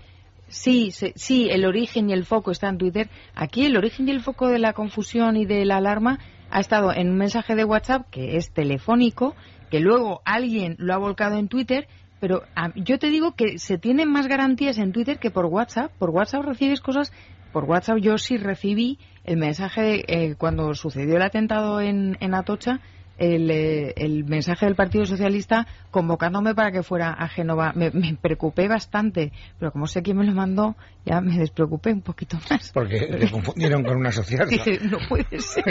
Sí, 0.51 0.91
sí, 0.91 1.47
el 1.49 1.65
origen 1.65 2.09
y 2.09 2.13
el 2.13 2.25
foco 2.25 2.51
está 2.51 2.67
en 2.67 2.77
Twitter. 2.77 3.09
Aquí 3.33 3.65
el 3.65 3.77
origen 3.77 4.09
y 4.09 4.11
el 4.11 4.19
foco 4.19 4.49
de 4.49 4.59
la 4.59 4.73
confusión 4.73 5.37
y 5.37 5.45
de 5.45 5.63
la 5.63 5.77
alarma 5.77 6.19
ha 6.49 6.59
estado 6.59 6.93
en 6.93 7.09
un 7.09 7.17
mensaje 7.17 7.55
de 7.55 7.63
WhatsApp 7.63 8.09
que 8.11 8.35
es 8.35 8.51
telefónico, 8.51 9.33
que 9.69 9.79
luego 9.79 10.21
alguien 10.25 10.75
lo 10.77 10.93
ha 10.93 10.97
volcado 10.97 11.37
en 11.37 11.47
Twitter, 11.47 11.87
pero 12.19 12.43
yo 12.75 12.99
te 12.99 13.09
digo 13.09 13.33
que 13.33 13.59
se 13.59 13.77
tienen 13.77 14.11
más 14.11 14.27
garantías 14.27 14.77
en 14.77 14.91
Twitter 14.91 15.19
que 15.19 15.31
por 15.31 15.45
WhatsApp. 15.45 15.93
Por 15.97 16.09
WhatsApp 16.09 16.43
recibes 16.43 16.81
cosas 16.81 17.13
por 17.53 17.63
WhatsApp 17.63 17.97
yo 17.99 18.17
sí 18.17 18.35
recibí 18.35 18.99
el 19.23 19.37
mensaje 19.37 20.03
eh, 20.07 20.35
cuando 20.35 20.73
sucedió 20.73 21.15
el 21.15 21.21
atentado 21.21 21.79
en, 21.79 22.17
en 22.19 22.33
Atocha 22.33 22.81
eh, 23.23 23.93
el, 23.97 24.25
mensaje 24.25 24.65
del 24.65 24.73
Partido 24.73 25.05
Socialista 25.05 25.67
convocándome 25.91 26.55
para 26.55 26.71
que 26.71 26.81
fuera 26.81 27.11
a 27.11 27.27
Génova. 27.27 27.71
Me, 27.75 27.91
preocupé 28.19 28.67
bastante, 28.67 29.31
pero 29.59 29.71
como 29.71 29.85
sé 29.85 30.01
quién 30.01 30.17
me 30.17 30.25
lo 30.25 30.33
mandó, 30.33 30.75
ya 31.05 31.21
me 31.21 31.37
despreocupé 31.37 31.93
un 31.93 32.01
poquito 32.01 32.39
más. 32.49 32.71
Porque 32.71 32.99
le 33.19 33.29
confundieron 33.29 33.83
con 33.83 33.97
una 33.97 34.11
social. 34.11 34.49
no 34.89 34.97
puede 35.07 35.39
ser. 35.39 35.63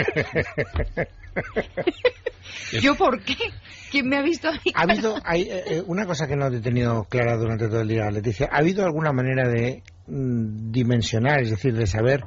¿Yo 2.81 2.95
por 2.95 3.21
qué? 3.21 3.35
¿Quién 3.91 4.07
me 4.07 4.17
ha 4.17 4.21
visto 4.21 4.47
ahí? 4.47 4.71
Ha 4.73 4.83
habido 4.83 5.17
hay, 5.25 5.41
eh, 5.41 5.63
eh, 5.67 5.83
una 5.85 6.05
cosa 6.05 6.27
que 6.27 6.37
no 6.37 6.47
he 6.47 6.61
tenido 6.61 7.03
clara 7.03 7.35
durante 7.35 7.67
todo 7.67 7.81
el 7.81 7.89
día, 7.89 8.09
Leticia. 8.11 8.47
¿Ha 8.49 8.59
habido 8.59 8.85
alguna 8.85 9.11
manera 9.11 9.49
de 9.49 9.83
mm, 10.07 10.71
dimensionar, 10.71 11.41
es 11.41 11.49
decir, 11.49 11.73
de 11.73 11.85
saber 11.85 12.23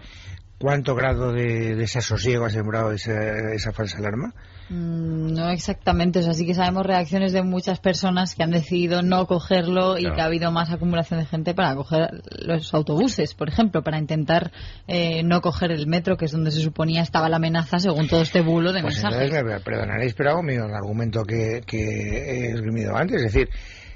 cuánto 0.59 0.95
grado 0.95 1.33
de 1.33 1.77
desasosiego 1.77 2.45
ha 2.45 2.51
sembrado 2.51 2.93
esa, 2.93 3.55
esa 3.55 3.73
falsa 3.73 3.97
alarma? 3.99 4.35
Mm, 4.71 5.35
no 5.35 5.51
exactamente, 5.51 6.21
o 6.21 6.23
sea, 6.23 6.33
sí 6.33 6.47
que 6.47 6.55
sabemos 6.55 6.87
reacciones 6.87 7.33
de 7.33 7.43
muchas 7.43 7.81
personas 7.81 8.35
que 8.35 8.43
han 8.43 8.51
decidido 8.51 9.03
no 9.03 9.27
cogerlo 9.27 9.99
y 9.99 10.05
que 10.05 10.21
ha 10.21 10.25
habido 10.25 10.51
más 10.53 10.71
acumulación 10.71 11.21
de 11.21 11.27
gente 11.27 11.53
para 11.55 11.75
coger 11.75 12.23
los 12.47 12.73
autobuses, 12.73 13.35
por 13.35 13.49
ejemplo, 13.49 13.83
para 13.83 13.99
intentar 13.99 14.53
eh, 14.89 15.23
no 15.23 15.43
coger 15.43 15.71
el 15.71 15.87
metro, 15.87 16.17
que 16.17 16.25
es 16.25 16.33
donde 16.33 16.51
se 16.51 16.61
suponía 16.61 17.03
estaba 17.03 17.29
la 17.29 17.37
amenaza 17.37 17.79
según 17.79 18.09
todo 18.09 18.23
este 18.23 18.41
bulo 18.41 18.73
de 18.73 18.81
pues 18.81 18.95
mensajes. 18.95 19.31
Entonces, 19.31 19.45
me 19.45 19.61
perdonaréis, 19.61 20.15
pero 20.15 20.31
hago 20.31 20.43
mi 20.43 20.57
argumento 20.57 21.25
que, 21.25 21.61
que 21.67 21.77
he 21.77 22.51
esgrimido 22.53 22.97
antes, 22.97 23.17
es 23.23 23.35
decir, 23.35 23.51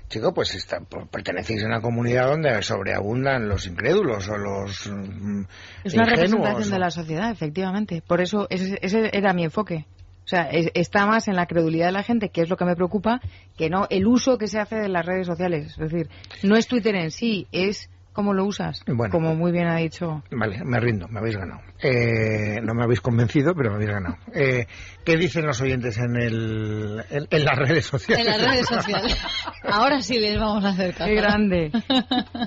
chico, 0.08 0.34
pues 0.34 0.54
está, 0.54 0.80
pertenecéis 1.10 1.64
a 1.64 1.66
una 1.66 1.80
comunidad 1.80 2.28
donde 2.28 2.62
sobreabundan 2.62 3.48
los 3.48 3.66
incrédulos 3.66 4.28
o 4.28 4.36
los 4.36 4.86
mm, 4.86 5.42
Es 5.84 5.94
una 5.94 6.04
representación 6.04 6.70
de 6.70 6.78
la 6.78 6.90
sociedad, 6.90 7.30
efectivamente. 7.30 8.02
Por 8.06 8.20
eso 8.20 8.46
ese, 8.50 8.78
ese 8.82 9.10
era 9.16 9.32
mi 9.32 9.44
enfoque. 9.44 9.86
O 10.28 10.30
sea, 10.30 10.42
está 10.52 11.06
más 11.06 11.26
en 11.26 11.36
la 11.36 11.46
credulidad 11.46 11.86
de 11.86 11.92
la 11.92 12.02
gente, 12.02 12.28
que 12.28 12.42
es 12.42 12.50
lo 12.50 12.58
que 12.58 12.66
me 12.66 12.76
preocupa, 12.76 13.22
que 13.56 13.70
no 13.70 13.86
el 13.88 14.06
uso 14.06 14.36
que 14.36 14.46
se 14.46 14.58
hace 14.58 14.76
de 14.76 14.90
las 14.90 15.06
redes 15.06 15.26
sociales. 15.26 15.68
Es 15.70 15.78
decir, 15.78 16.10
no 16.42 16.54
es 16.54 16.66
Twitter 16.66 16.94
en 16.96 17.10
sí, 17.10 17.46
es 17.50 17.88
cómo 18.12 18.34
lo 18.34 18.44
usas, 18.44 18.84
como 19.10 19.34
muy 19.34 19.52
bien 19.52 19.68
ha 19.68 19.76
dicho. 19.76 20.22
Vale, 20.30 20.62
me 20.64 20.78
rindo, 20.80 21.08
me 21.08 21.20
habéis 21.20 21.38
ganado. 21.38 21.62
Eh, 21.80 22.60
no 22.62 22.74
me 22.74 22.82
habéis 22.82 23.00
convencido, 23.00 23.54
pero 23.54 23.70
me 23.70 23.76
habéis 23.76 23.90
ganado. 23.90 24.16
Eh, 24.34 24.66
¿Qué 25.02 25.16
dicen 25.16 25.46
los 25.46 25.60
oyentes 25.62 25.96
en, 25.96 26.16
el, 26.16 27.04
en, 27.08 27.44
las 27.44 27.56
redes 27.56 27.86
sociales? 27.86 28.26
En 28.26 28.32
las 28.32 28.50
redes 28.50 28.66
sociales. 28.66 29.16
Ahora 29.62 30.02
sí 30.02 30.18
les 30.18 30.38
vamos 30.38 30.62
a 30.64 30.70
hacer 30.70 30.94
caso. 30.94 31.06
Qué 31.06 31.14
grande. 31.14 31.70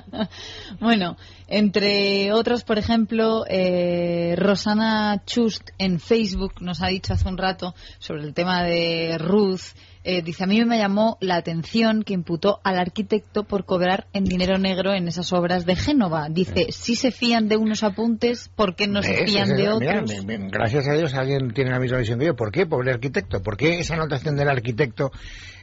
bueno, 0.80 1.16
entre 1.54 2.32
otros, 2.32 2.64
por 2.64 2.78
ejemplo, 2.78 3.44
eh, 3.46 4.34
Rosana 4.38 5.22
Chust 5.26 5.70
en 5.76 6.00
Facebook 6.00 6.54
nos 6.60 6.80
ha 6.80 6.86
dicho 6.86 7.12
hace 7.12 7.28
un 7.28 7.36
rato 7.36 7.74
sobre 7.98 8.22
el 8.22 8.32
tema 8.32 8.62
de 8.64 9.18
Ruth 9.18 9.74
eh, 10.04 10.22
dice, 10.22 10.44
a 10.44 10.46
mí 10.48 10.64
me 10.64 10.78
llamó 10.78 11.16
la 11.20 11.36
atención 11.36 12.02
que 12.02 12.12
imputó 12.12 12.60
al 12.64 12.78
arquitecto 12.78 13.44
por 13.44 13.64
cobrar 13.64 14.08
en 14.12 14.24
dinero 14.24 14.58
negro 14.58 14.92
en 14.94 15.06
esas 15.06 15.32
obras 15.32 15.64
de 15.64 15.76
Génova. 15.76 16.28
Dice, 16.28 16.72
si 16.72 16.96
se 16.96 17.12
fían 17.12 17.48
de 17.48 17.56
unos 17.56 17.84
apuntes, 17.84 18.48
¿por 18.56 18.74
qué 18.74 18.88
no 18.88 19.02
se 19.02 19.26
fían 19.26 19.56
de 19.56 19.68
otros? 19.68 20.10
gracias 20.50 20.88
a 20.88 20.94
Dios 20.94 21.14
alguien 21.14 21.52
tiene 21.52 21.70
la 21.70 21.78
misma 21.78 21.98
visión 21.98 22.18
que 22.18 22.26
yo. 22.26 22.34
¿Por 22.34 22.50
qué, 22.50 22.66
pobre 22.66 22.90
arquitecto? 22.90 23.42
¿Por 23.42 23.56
qué 23.56 23.78
esa 23.78 23.94
anotación 23.94 24.36
del 24.36 24.48
arquitecto 24.48 25.12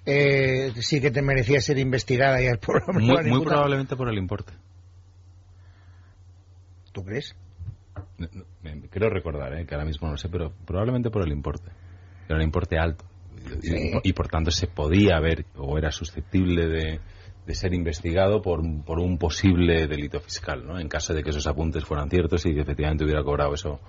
eh, 0.05 0.71
sí 0.79 1.01
que 1.01 1.11
te 1.11 1.21
merecía 1.21 1.59
ser 1.59 1.77
investigada 1.77 2.41
y 2.41 2.47
al 2.47 2.59
Muy, 2.93 3.23
muy 3.25 3.43
probablemente 3.43 3.97
por 3.97 4.07
el 4.07 4.17
importe. 4.17 4.53
¿Tú 6.91 7.03
crees? 7.03 7.35
Creo 8.89 9.09
recordar, 9.09 9.53
eh, 9.53 9.65
que 9.65 9.75
ahora 9.75 9.85
mismo 9.85 10.09
no 10.09 10.17
sé, 10.17 10.29
pero 10.29 10.53
probablemente 10.65 11.09
por 11.09 11.25
el 11.25 11.31
importe. 11.31 11.71
Era 12.27 12.37
un 12.37 12.43
importe 12.43 12.77
alto 12.77 13.05
y, 14.03 14.13
por 14.13 14.27
tanto 14.27 14.51
se 14.51 14.67
podía 14.67 15.17
haber 15.17 15.45
o 15.57 15.77
era 15.77 15.91
susceptible 15.91 16.67
de, 16.67 16.99
ser 17.53 17.73
investigado 17.73 18.41
por, 18.43 18.61
por, 18.83 18.99
un 18.99 19.17
posible 19.17 19.87
delito 19.87 20.19
fiscal, 20.19 20.67
¿no? 20.67 20.79
En 20.79 20.87
caso 20.87 21.15
de 21.15 21.23
que 21.23 21.31
esos 21.31 21.47
apuntes 21.47 21.83
fueran 21.83 22.07
ciertos 22.07 22.45
y 22.45 22.53
que 22.53 22.61
efectivamente 22.61 23.03
hubiera 23.03 23.23
cobrado 23.23 23.55
eso, 23.55 23.79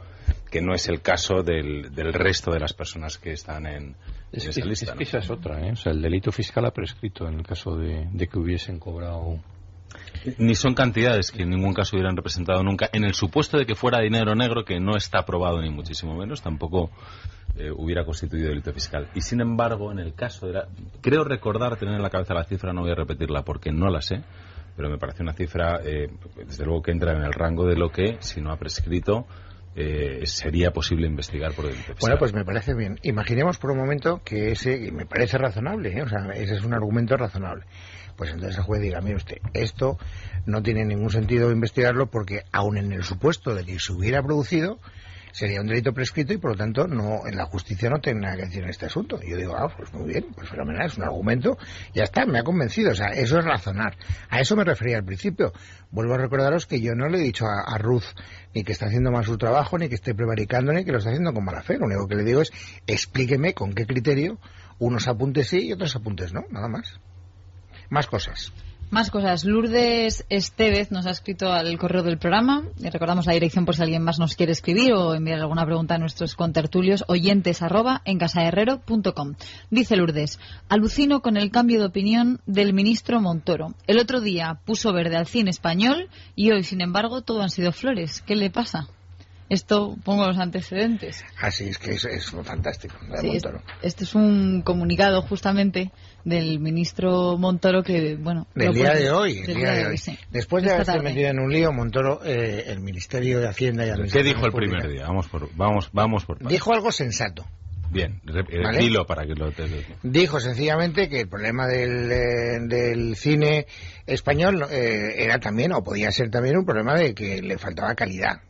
que 0.50 0.62
no 0.62 0.74
es 0.74 0.88
el 0.88 1.02
caso 1.02 1.42
del, 1.42 1.94
del 1.94 2.14
resto 2.14 2.52
de 2.52 2.58
las 2.58 2.72
personas 2.72 3.18
que 3.18 3.32
están 3.32 3.66
en, 3.66 3.96
esa 4.32 4.64
lista. 4.64 4.92
Es 4.92 4.96
que 4.96 5.04
esa 5.04 5.18
es 5.18 5.30
otra, 5.30 5.60
¿eh? 5.66 5.72
O 5.72 5.76
sea, 5.76 5.92
el 5.92 6.00
delito 6.00 6.32
fiscal 6.32 6.64
ha 6.64 6.70
prescrito 6.70 7.28
en 7.28 7.34
el 7.34 7.46
caso 7.46 7.76
de, 7.76 8.08
de 8.10 8.26
que 8.28 8.38
hubiesen 8.38 8.78
cobrado 8.78 9.38
ni 10.38 10.54
son 10.54 10.74
cantidades 10.74 11.30
que 11.30 11.42
en 11.42 11.50
ningún 11.50 11.74
caso 11.74 11.96
hubieran 11.96 12.16
representado 12.16 12.62
nunca. 12.62 12.88
En 12.92 13.04
el 13.04 13.14
supuesto 13.14 13.56
de 13.56 13.66
que 13.66 13.74
fuera 13.74 14.00
dinero 14.00 14.34
negro, 14.34 14.64
que 14.64 14.80
no 14.80 14.96
está 14.96 15.20
aprobado 15.20 15.60
ni 15.60 15.70
muchísimo 15.70 16.14
menos, 16.16 16.42
tampoco 16.42 16.90
eh, 17.56 17.70
hubiera 17.70 18.04
constituido 18.04 18.48
delito 18.48 18.72
fiscal. 18.72 19.08
Y 19.14 19.20
sin 19.20 19.40
embargo, 19.40 19.90
en 19.92 19.98
el 19.98 20.14
caso 20.14 20.46
de 20.46 20.52
la. 20.52 20.68
Creo 21.00 21.24
recordar 21.24 21.76
tener 21.76 21.94
en 21.94 22.02
la 22.02 22.10
cabeza 22.10 22.34
la 22.34 22.44
cifra, 22.44 22.72
no 22.72 22.82
voy 22.82 22.92
a 22.92 22.94
repetirla 22.94 23.42
porque 23.42 23.72
no 23.72 23.90
la 23.90 24.00
sé, 24.02 24.22
pero 24.76 24.88
me 24.88 24.98
parece 24.98 25.22
una 25.22 25.32
cifra, 25.32 25.80
eh, 25.84 26.08
desde 26.36 26.64
luego, 26.64 26.82
que 26.82 26.92
entra 26.92 27.12
en 27.12 27.22
el 27.22 27.32
rango 27.32 27.66
de 27.66 27.76
lo 27.76 27.90
que, 27.90 28.18
si 28.20 28.40
no 28.40 28.52
ha 28.52 28.56
prescrito, 28.56 29.26
eh, 29.76 30.22
sería 30.24 30.72
posible 30.72 31.06
investigar 31.06 31.52
por 31.52 31.66
delito 31.66 31.82
fiscal. 31.82 31.98
Bueno, 32.00 32.18
pues 32.18 32.32
me 32.32 32.44
parece 32.44 32.74
bien. 32.74 32.98
Imaginemos 33.02 33.58
por 33.58 33.70
un 33.70 33.78
momento 33.78 34.20
que 34.24 34.52
ese, 34.52 34.90
me 34.92 35.06
parece 35.06 35.38
razonable, 35.38 36.02
o 36.02 36.08
sea, 36.08 36.30
ese 36.34 36.54
es 36.54 36.64
un 36.64 36.74
argumento 36.74 37.16
razonable. 37.16 37.64
Pues 38.16 38.30
entonces 38.30 38.58
el 38.58 38.64
juez 38.64 38.82
diga, 38.82 39.00
mire 39.00 39.16
usted, 39.16 39.38
esto 39.54 39.98
no 40.44 40.62
tiene 40.62 40.84
ningún 40.84 41.10
sentido 41.10 41.50
investigarlo 41.50 42.10
porque 42.10 42.44
aun 42.52 42.76
en 42.76 42.92
el 42.92 43.04
supuesto 43.04 43.54
de 43.54 43.64
que 43.64 43.78
se 43.78 43.92
hubiera 43.92 44.22
producido, 44.22 44.78
sería 45.32 45.60
un 45.60 45.66
delito 45.66 45.92
prescrito 45.92 46.32
y 46.32 46.38
por 46.38 46.52
lo 46.52 46.56
tanto 46.56 46.86
no 46.86 47.26
en 47.26 47.36
la 47.36 47.46
justicia 47.46 47.90
no 47.90 48.00
tiene 48.00 48.20
nada 48.20 48.36
que 48.36 48.42
decir 48.42 48.62
en 48.62 48.70
este 48.70 48.86
asunto. 48.86 49.18
Y 49.22 49.30
yo 49.30 49.36
digo, 49.36 49.56
ah, 49.56 49.72
pues 49.76 49.92
muy 49.92 50.12
bien, 50.12 50.26
pues 50.34 50.48
fenomenal, 50.48 50.86
es 50.86 50.96
un 50.96 51.04
argumento, 51.04 51.58
ya 51.94 52.04
está, 52.04 52.26
me 52.26 52.38
ha 52.38 52.42
convencido, 52.42 52.92
o 52.92 52.94
sea, 52.94 53.08
eso 53.08 53.38
es 53.38 53.44
razonar. 53.44 53.96
A 54.28 54.40
eso 54.40 54.56
me 54.56 54.64
refería 54.64 54.96
al 54.96 55.04
principio. 55.04 55.52
Vuelvo 55.90 56.14
a 56.14 56.18
recordaros 56.18 56.66
que 56.66 56.80
yo 56.80 56.94
no 56.94 57.08
le 57.08 57.18
he 57.18 57.22
dicho 57.22 57.46
a, 57.46 57.78
Ruth 57.78 58.04
ni 58.54 58.62
que 58.62 58.72
está 58.72 58.86
haciendo 58.86 59.10
mal 59.10 59.24
su 59.24 59.38
trabajo, 59.38 59.78
ni 59.78 59.88
que 59.88 59.94
esté 59.94 60.14
prevaricando, 60.14 60.72
ni 60.72 60.84
que 60.84 60.92
lo 60.92 60.98
está 60.98 61.10
haciendo 61.10 61.32
con 61.32 61.44
mala 61.44 61.62
fe. 61.62 61.78
Lo 61.78 61.86
único 61.86 62.06
que 62.06 62.16
le 62.16 62.24
digo 62.24 62.42
es, 62.42 62.52
explíqueme 62.86 63.54
con 63.54 63.72
qué 63.72 63.86
criterio 63.86 64.38
unos 64.78 65.08
apuntes 65.08 65.48
sí 65.48 65.68
y 65.68 65.72
otros 65.72 65.94
apuntes 65.96 66.32
no, 66.32 66.44
nada 66.50 66.68
más. 66.68 67.00
Más 67.90 68.06
cosas. 68.06 68.52
Más 68.90 69.12
cosas. 69.12 69.44
Lourdes 69.44 70.24
Estevez 70.30 70.90
nos 70.90 71.06
ha 71.06 71.10
escrito 71.10 71.52
al 71.52 71.78
correo 71.78 72.02
del 72.02 72.18
programa. 72.18 72.64
Le 72.80 72.90
recordamos 72.90 73.24
la 73.24 73.34
dirección 73.34 73.64
por 73.64 73.76
si 73.76 73.82
alguien 73.82 74.02
más 74.02 74.18
nos 74.18 74.34
quiere 74.34 74.50
escribir 74.50 74.94
o 74.94 75.14
enviar 75.14 75.38
alguna 75.38 75.64
pregunta 75.64 75.94
a 75.94 75.98
nuestros 75.98 76.34
contertulios 76.34 77.04
oyentes 77.06 77.62
arroba 77.62 78.02
en 78.04 78.18
casaherrero.com. 78.18 79.34
Dice 79.70 79.94
Lourdes, 79.94 80.40
alucino 80.68 81.22
con 81.22 81.36
el 81.36 81.52
cambio 81.52 81.78
de 81.78 81.86
opinión 81.86 82.40
del 82.46 82.74
ministro 82.74 83.20
Montoro. 83.20 83.74
El 83.86 84.00
otro 84.00 84.20
día 84.20 84.58
puso 84.64 84.92
verde 84.92 85.16
al 85.16 85.28
cine 85.28 85.50
español 85.50 86.08
y 86.34 86.50
hoy, 86.50 86.64
sin 86.64 86.80
embargo, 86.80 87.22
todo 87.22 87.42
han 87.42 87.50
sido 87.50 87.70
flores. 87.70 88.22
¿Qué 88.22 88.34
le 88.34 88.50
pasa? 88.50 88.88
Esto 89.50 89.96
pongo 90.04 90.28
los 90.28 90.38
antecedentes. 90.38 91.24
Así 91.40 91.64
es 91.64 91.78
que 91.78 91.90
es, 91.90 92.30
fantástico. 92.44 92.94
Este 93.82 94.04
es 94.04 94.14
un 94.14 94.62
comunicado 94.62 95.22
justamente 95.22 95.90
del 96.24 96.60
ministro 96.60 97.36
Montoro 97.36 97.82
que, 97.82 98.14
bueno... 98.14 98.46
Del 98.54 98.72
día 98.72 98.94
de 98.94 99.10
hoy. 99.10 99.42
Después 100.30 100.62
de 100.62 100.72
haberse 100.72 101.00
metido 101.00 101.30
en 101.30 101.40
un 101.40 101.52
lío, 101.52 101.72
Montoro, 101.72 102.20
eh, 102.24 102.66
el 102.68 102.78
Ministerio 102.78 103.40
de 103.40 103.48
Hacienda 103.48 103.84
y 103.84 104.08
¿Qué 104.08 104.22
dijo 104.22 104.46
el 104.46 104.52
primer 104.52 104.88
día? 104.88 105.08
Vamos 105.08 105.26
por, 105.26 105.52
vamos, 105.56 105.90
vamos 105.92 106.24
por 106.24 106.38
Dijo 106.46 106.72
algo 106.72 106.92
sensato. 106.92 107.44
Bien, 107.90 108.20
dilo 108.78 109.04
para 109.04 109.26
que 109.26 109.34
lo 109.34 109.50
te... 109.50 109.64
Dijo 110.04 110.38
sencillamente 110.38 111.08
que 111.08 111.22
el 111.22 111.28
problema 111.28 111.66
del, 111.66 112.12
eh, 112.12 112.60
del 112.60 113.16
cine 113.16 113.66
español 114.06 114.64
eh, 114.70 115.24
era 115.24 115.40
también, 115.40 115.72
o 115.72 115.82
podía 115.82 116.12
ser 116.12 116.30
también, 116.30 116.56
un 116.56 116.64
problema 116.64 116.94
de 116.94 117.14
que 117.14 117.42
le 117.42 117.58
faltaba 117.58 117.96
calidad. 117.96 118.42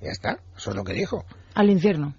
Ya 0.00 0.10
está, 0.10 0.38
eso 0.56 0.70
es 0.70 0.76
lo 0.76 0.84
que 0.84 0.92
dijo. 0.92 1.24
Al 1.54 1.70
infierno. 1.70 2.14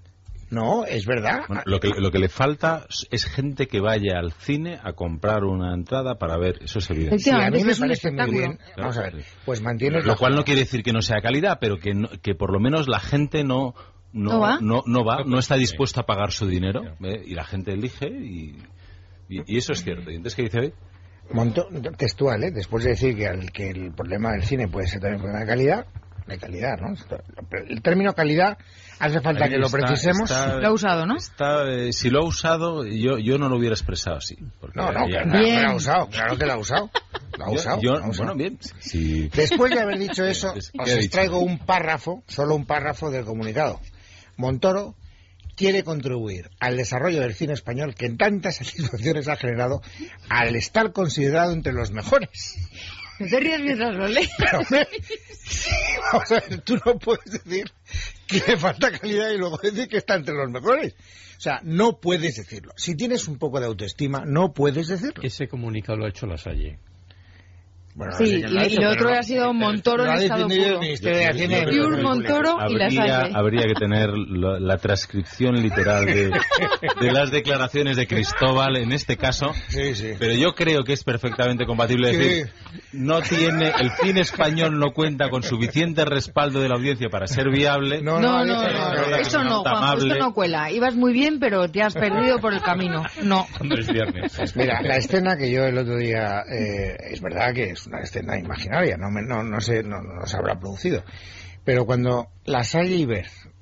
No, 0.50 0.86
es 0.86 1.06
verdad. 1.06 1.42
lo, 1.66 1.80
que, 1.80 1.90
lo 1.98 2.10
que 2.10 2.20
le 2.20 2.30
falta 2.30 2.88
es 3.12 3.26
gente 3.26 3.68
que 3.68 3.82
vaya 3.82 4.18
al 4.18 4.32
cine 4.32 4.80
a 4.82 4.94
comprar 4.94 5.44
una 5.44 5.74
entrada 5.74 6.18
para 6.18 6.38
ver, 6.38 6.60
eso 6.64 6.80
es 6.80 6.90
evidente. 6.90 7.20
Sí, 7.20 7.32
a 7.32 7.50
mí 7.50 7.64
me 7.64 7.76
parece 7.76 8.12
muy 8.12 8.32
bien. 8.32 8.60
Vamos 8.78 8.98
a 8.98 9.02
ver, 9.04 9.26
pues 9.46 9.62
mantiene... 9.62 10.02
Lo 10.02 10.16
cual 10.16 10.36
no 10.36 10.44
quiere 10.44 10.62
decir 10.62 10.84
que 10.84 10.94
no 10.94 11.02
sea 11.02 11.22
calidad, 11.22 11.58
pero 11.60 11.78
que, 11.78 11.92
que 12.22 12.34
por 12.34 12.54
lo 12.54 12.60
menos 12.60 12.88
la 12.88 13.00
gente 13.00 13.44
no... 13.44 13.74
No, 14.14 14.40
va? 14.40 14.60
No, 14.62 14.82
va, 15.04 15.24
no 15.26 15.38
está 15.38 15.56
dispuesta 15.56 16.02
a 16.02 16.06
pagar 16.06 16.32
su 16.32 16.48
dinero 16.48 16.82
¿eh? 17.04 17.22
y 17.26 17.36
la 17.36 17.44
gente 17.44 17.74
elige 17.74 18.08
y, 18.08 18.58
y, 19.28 19.58
eso 19.58 19.74
es 19.74 19.84
cierto. 19.84 20.10
¿Y 20.10 20.16
entonces 20.16 20.36
qué 20.36 20.44
dice 20.44 20.60
hoy? 20.60 20.74
Monto, 21.34 21.68
textual, 21.98 22.42
¿eh? 22.46 22.52
después 22.52 22.86
de 22.86 22.92
decir 22.92 23.16
que, 23.18 23.30
que 23.54 23.70
el 23.70 23.92
problema 23.92 24.32
del 24.32 24.44
cine 24.44 24.70
puede 24.70 24.88
ser 24.88 25.02
también 25.02 25.18
un 25.18 25.24
problema 25.24 25.42
de 25.42 25.52
calidad, 25.52 25.86
de 26.28 26.38
calidad, 26.38 26.78
¿no? 26.80 26.96
El 27.68 27.82
término 27.82 28.14
calidad 28.14 28.58
hace 29.00 29.22
falta 29.22 29.50
que 29.50 29.58
lo 29.58 29.70
precisemos. 29.70 30.30
lo 30.30 30.68
ha 30.68 30.72
usado, 30.72 31.06
¿no? 31.06 31.16
Eh, 31.68 31.94
si 31.94 32.10
lo 32.10 32.22
ha 32.22 32.26
usado, 32.26 32.86
yo, 32.86 33.18
yo 33.18 33.38
no 33.38 33.50
lo 33.50 33.58
hubiera 33.58 33.74
expresado 33.74 34.18
así. 34.18 34.38
No, 34.74 34.92
no, 34.92 35.06
claro, 35.08 35.32
que 35.32 35.62
lo 35.62 35.70
ha 35.70 35.76
usado, 35.76 36.10
claro 36.10 36.38
que 36.38 36.46
lo 36.46 36.54
ha 36.54 36.58
usado. 36.58 36.90
Lo 37.38 37.46
ha 37.46 37.52
usado, 37.52 37.82
Bueno, 37.82 38.36
bien. 38.36 38.60
Después 39.34 39.74
de 39.74 39.80
haber 39.80 40.00
dicho 40.00 40.24
eso, 40.28 40.54
os 40.54 41.10
traigo 41.10 41.40
un 41.40 41.60
párrafo, 41.60 42.24
solo 42.28 42.56
un 42.56 42.66
párrafo 42.66 43.10
del 43.10 43.26
comunicado. 43.26 43.80
Montoro 44.36 44.96
quiere 45.56 45.84
contribuir 45.84 46.52
al 46.60 46.78
desarrollo 46.78 47.20
del 47.20 47.34
cine 47.34 47.54
español 47.54 47.96
que 47.96 48.06
en 48.06 48.18
tantas 48.18 48.56
satisfacciones 48.58 49.28
ha 49.28 49.36
generado 49.36 49.82
al 50.30 50.56
estar 50.56 50.94
considerado 50.94 51.52
entre 51.52 51.74
los 51.74 51.92
mejores. 51.92 52.58
¿No 53.20 53.28
te 53.28 53.40
ríes 53.40 53.62
mientras 53.62 53.96
lo 53.96 54.08
lees? 54.08 54.30
vamos 56.12 56.32
a 56.32 56.36
ver, 56.36 56.62
tú 56.62 56.78
no 56.86 57.00
puedes 57.00 57.44
decir 57.44 57.72
que 58.28 58.44
le 58.48 58.58
falta 58.58 58.92
calidad 58.92 59.32
y 59.32 59.38
luego 59.38 59.58
decir 59.58 59.88
que 59.88 59.98
está 59.98 60.16
entre 60.16 60.36
los 60.36 60.50
mejores. 60.52 60.94
O 61.38 61.42
sea, 61.42 61.60
no 61.64 62.00
puedes 62.00 62.36
decirlo. 62.36 62.74
Si 62.78 62.96
tienes 62.96 63.28
un 63.28 63.38
poco 63.38 63.60
de 63.60 63.68
autoestima, 63.68 64.24
no 64.26 64.54
puedes 64.54 64.88
decirlo. 64.88 65.24
Ese 65.24 65.48
comunicado 65.48 66.00
lo 66.00 66.06
ha 66.06 66.10
hecho 66.10 66.26
la 66.26 66.38
Salle 66.38 66.80
sí, 68.18 68.44
y, 68.48 68.76
lo 68.80 68.92
otro 68.92 69.10
ha 69.10 69.24
sido 69.24 69.54
Montoro 69.54 70.06
en 70.06 70.14
estado 70.14 70.48
puro. 70.48 70.80
Pure 70.80 72.04
Montoro 72.04 72.58
y 72.70 72.76
la 72.76 72.90
Salle. 72.92 73.32
Habría 73.34 73.64
que 73.64 73.74
tener 73.74 74.10
la, 74.12 74.78
transcripción 74.78 75.56
literal 75.62 76.06
de, 77.02 77.12
las 77.12 77.32
declaraciones 77.32 77.98
de 77.98 78.08
Cristóbal 78.08 78.78
en 78.78 78.92
este 78.92 79.18
caso. 79.18 79.54
Sí, 79.70 79.96
sí. 79.96 80.12
Pero 80.20 80.34
yo 80.34 80.54
creo 80.54 80.84
que 80.84 80.94
es 80.94 81.04
perfectamente 81.04 81.66
compatible 81.66 82.16
decir, 82.16 82.52
no 82.94 83.22
tiene, 83.22 83.72
el 83.80 83.92
cine 83.92 84.22
español 84.22 84.80
no 84.80 84.92
cuenta 84.92 85.30
con 85.30 85.44
suficiente 85.44 86.06
respaldo 86.06 86.62
de 86.62 86.70
la 86.70 86.76
audiencia 86.76 87.10
para 87.10 87.28
ser 87.28 87.50
viable. 87.50 88.02
No, 88.02 88.20
no, 88.20 88.46
no, 88.46 88.64
eso 89.16 89.44
no, 89.44 89.64
Juan, 89.64 89.98
esto 89.98 90.16
no 90.16 90.34
cuela. 90.34 90.72
Ibas 90.72 90.96
muy 90.96 91.14
bien, 91.14 91.40
pero 91.40 91.70
te 91.70 91.82
has 91.82 91.94
perdido 91.94 92.40
por 92.40 92.54
el 92.54 92.62
camino. 92.62 93.04
No. 93.24 93.46
es 93.78 93.88
viernes. 93.92 94.56
Mira, 94.56 94.82
la 94.82 94.98
escena 94.98 95.36
que 95.38 95.52
yo 95.52 95.64
el 95.64 95.78
otro 95.78 95.98
día, 95.98 96.44
eh, 96.50 96.96
es 97.12 97.22
verdad 97.22 97.54
que 97.54 97.72
es 97.72 97.87
una 97.88 98.02
escena 98.02 98.38
imaginaria, 98.38 98.98
no, 98.98 99.10
no, 99.10 99.44
no, 99.44 99.62
sé, 99.62 99.84
no, 99.84 100.02
no, 100.02 100.26
se 100.26 100.38
habrá 100.38 100.60
producido. 100.60 101.04
Pero 101.68 101.86
cuando 101.86 102.30
La 102.46 102.64
Salle 102.64 102.96
y 102.96 103.08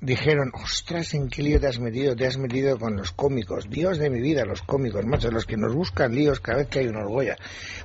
dijeron, 0.00 0.52
ostras, 0.54 1.12
¿en 1.14 1.28
qué 1.28 1.42
lío 1.42 1.58
te 1.58 1.66
has 1.66 1.80
metido? 1.80 2.14
Te 2.14 2.24
has 2.24 2.38
metido 2.38 2.78
con 2.78 2.96
los 2.96 3.10
cómicos, 3.10 3.68
Dios 3.68 3.98
de 3.98 4.10
mi 4.10 4.20
vida, 4.20 4.44
los 4.44 4.62
cómicos, 4.62 5.04
macho, 5.04 5.28
los 5.32 5.44
que 5.44 5.56
nos 5.56 5.74
buscan 5.74 6.14
líos 6.14 6.38
cada 6.38 6.58
vez 6.58 6.68
que 6.68 6.78
hay 6.78 6.86
una 6.86 7.00
orgolla. 7.00 7.36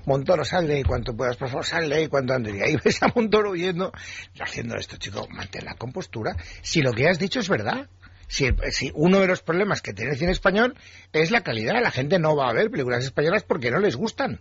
Montoro, 0.05 0.45
sal 0.45 0.67
de 0.67 0.75
ahí 0.75 0.83
cuanto 0.83 1.17
puedas, 1.17 1.37
por 1.37 1.49
favor, 1.49 1.65
sal 1.65 1.89
de 1.89 1.95
ahí 1.95 2.07
cuanto 2.07 2.33
antes. 2.33 2.53
Y 2.53 2.61
ahí 2.61 2.77
ves 2.85 3.01
a 3.01 3.11
Montoro 3.15 3.49
huyendo, 3.49 3.91
haciendo 4.39 4.75
esto, 4.75 4.97
chico, 4.97 5.27
mantén 5.31 5.65
la 5.65 5.73
compostura. 5.73 6.35
Si 6.61 6.81
lo 6.81 6.93
que 6.93 7.09
has 7.09 7.17
dicho 7.17 7.39
es 7.39 7.49
verdad, 7.49 7.89
si, 8.27 8.47
si, 8.69 8.91
uno 8.93 9.21
de 9.21 9.27
los 9.27 9.41
problemas 9.41 9.81
que 9.81 9.93
tiene 9.93 10.11
el 10.11 10.17
cine 10.19 10.33
español 10.33 10.75
es 11.13 11.31
la 11.31 11.41
calidad, 11.41 11.81
la 11.81 11.89
gente 11.89 12.19
no 12.19 12.35
va 12.35 12.47
a 12.47 12.53
ver 12.53 12.69
películas 12.69 13.03
españolas 13.03 13.41
porque 13.43 13.71
no 13.71 13.79
les 13.79 13.95
gustan. 13.95 14.39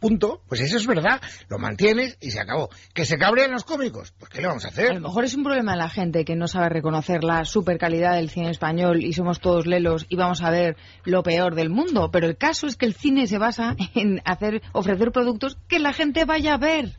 Punto. 0.00 0.42
Pues 0.48 0.60
eso 0.60 0.76
es 0.76 0.86
verdad. 0.86 1.20
Lo 1.48 1.58
mantienes 1.58 2.18
y 2.20 2.30
se 2.30 2.40
acabó. 2.40 2.68
¿Que 2.92 3.04
se 3.04 3.16
cabrean 3.16 3.50
los 3.50 3.64
cómicos? 3.64 4.12
Pues 4.18 4.30
¿qué 4.30 4.40
le 4.40 4.48
vamos 4.48 4.64
a 4.64 4.68
hacer? 4.68 4.90
A 4.90 4.94
lo 4.94 5.00
mejor 5.00 5.24
es 5.24 5.34
un 5.34 5.44
problema 5.44 5.72
de 5.72 5.78
la 5.78 5.88
gente 5.88 6.24
que 6.24 6.36
no 6.36 6.48
sabe 6.48 6.68
reconocer 6.68 7.24
la 7.24 7.44
super 7.44 7.78
calidad 7.78 8.14
del 8.14 8.30
cine 8.30 8.50
español 8.50 9.02
y 9.02 9.12
somos 9.12 9.40
todos 9.40 9.66
lelos 9.66 10.06
y 10.08 10.16
vamos 10.16 10.42
a 10.42 10.50
ver 10.50 10.76
lo 11.04 11.22
peor 11.22 11.54
del 11.54 11.70
mundo. 11.70 12.10
Pero 12.10 12.26
el 12.26 12.36
caso 12.36 12.66
es 12.66 12.76
que 12.76 12.86
el 12.86 12.94
cine 12.94 13.26
se 13.26 13.38
basa 13.38 13.76
en 13.94 14.20
hacer, 14.24 14.62
ofrecer 14.72 15.12
productos 15.12 15.56
que 15.68 15.78
la 15.78 15.92
gente 15.92 16.24
vaya 16.24 16.54
a 16.54 16.58
ver. 16.58 16.96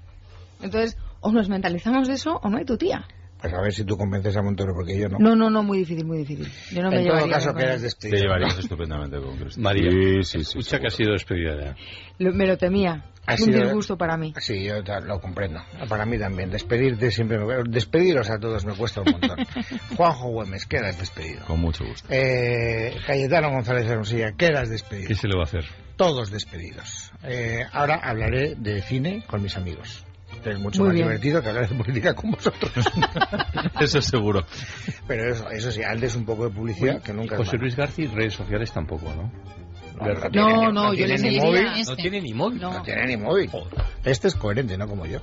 Entonces, 0.62 0.98
o 1.22 1.32
nos 1.32 1.50
mentalizamos 1.50 2.08
de 2.08 2.16
eso 2.16 2.40
o 2.44 2.50
no 2.50 2.58
hay 2.58 2.66
tu 2.66 2.78
tía. 2.78 3.08
Pues 3.42 3.54
a 3.54 3.62
ver 3.62 3.74
si 3.74 3.84
tú 3.86 3.98
convences 3.98 4.36
a 4.36 4.42
Montoro, 4.42 4.74
porque 4.74 4.98
yo 4.98 5.10
no. 5.10 5.18
No, 5.20 5.36
no, 5.36 5.50
no, 5.50 5.64
muy 5.64 5.80
difícil, 5.80 6.06
muy 6.06 6.20
difícil. 6.20 6.48
Yo 6.72 6.82
no 6.82 6.92
en 6.92 7.04
me 7.04 7.10
todo 7.10 7.30
caso, 7.30 7.54
quedas 7.54 7.82
despedida. 7.82 8.18
Te 8.18 8.24
llevarías 8.24 8.58
estupendamente 8.60 9.20
con 9.20 9.38
Cristina. 9.38 9.64
María, 9.64 9.92
sí, 9.92 10.24
sí, 10.24 10.24
sí, 10.24 10.60
escucha 10.60 10.80
que 10.80 10.88
ha 10.88 10.92
sido 10.92 11.12
despedida 11.12 11.76
ya. 12.20 12.32
me 12.32 12.48
lo 12.48 12.58
temía. 12.58 13.06
Es 13.28 13.42
un 13.42 13.52
disgusto 13.52 13.98
para 13.98 14.16
mí. 14.16 14.34
Sí, 14.40 14.64
yo 14.64 14.76
lo 15.04 15.20
comprendo. 15.20 15.60
Para 15.90 16.06
mí 16.06 16.18
también. 16.18 16.50
Despedirte 16.50 17.12
siempre 17.12 17.38
me... 17.38 17.64
Despediros 17.68 18.30
a 18.30 18.40
todos 18.40 18.66
me 18.66 18.74
cuesta 18.74 19.02
un 19.02 19.12
montón. 19.12 19.38
Juanjo 19.98 20.30
Güemes, 20.30 20.66
quedas 20.66 20.98
despedido. 20.98 21.44
Con 21.46 21.60
mucho 21.60 21.84
gusto. 21.84 22.08
Eh, 22.10 22.96
Cayetano 23.06 23.52
González 23.52 23.86
Hermosilla, 23.86 24.32
quedas 24.32 24.70
despedido. 24.70 25.10
¿Qué 25.10 25.16
se 25.16 25.28
le 25.28 25.36
va 25.36 25.42
a 25.42 25.44
hacer? 25.44 25.66
Todos 25.98 26.32
despedidos. 26.32 27.12
Eh, 27.24 27.66
ahora 27.74 28.00
hablaré 28.02 28.56
de 28.56 28.82
cine 28.82 29.26
con 29.28 29.42
mis 29.42 29.58
amigos 29.58 30.07
es 30.46 30.60
mucho 30.60 30.84
más 30.84 30.94
divertido 30.94 31.42
que 31.42 31.50
hablar 31.50 31.70
de 31.70 31.76
política 31.76 32.14
con 32.14 32.32
vosotros. 32.32 32.72
eso 33.80 34.02
seguro. 34.02 34.46
Pero 35.08 35.32
eso, 35.32 35.50
eso 35.50 35.72
sí, 35.72 35.84
antes 35.84 36.16
un 36.16 36.26
poco 36.26 36.48
de 36.48 36.56
publicidad 36.56 37.02
que 37.02 37.14
nunca. 37.14 37.38
José 37.38 37.58
Luis 37.58 37.76
García, 37.76 38.10
redes 38.14 38.34
sociales 38.34 38.72
tampoco, 38.72 39.14
¿no? 39.14 39.32
No, 40.32 40.72
no, 40.72 40.94
yo 40.94 41.08
le 41.08 41.18
ni 41.18 41.40
móvil. 41.40 41.68
No 41.88 41.96
tiene 41.96 42.22
ni 42.22 42.34
móvil. 42.34 42.62
No, 42.62 42.82
tiene 42.84 43.06
ni 43.08 43.18
móvil. 43.18 43.50
Este 44.04 44.28
es 44.28 44.36
coherente, 44.36 44.78
no 44.78 44.88
como 44.88 45.06
yo. 45.06 45.20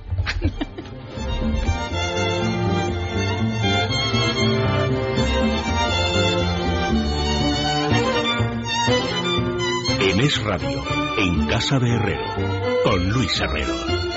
en 10.15 10.19
Es 10.21 10.43
Radio, 10.43 10.83
en 11.17 11.47
Casa 11.47 11.77
de 11.79 11.89
Herrero, 11.89 12.83
con 12.83 13.09
Luis 13.09 13.39
Herrero. 13.41 14.14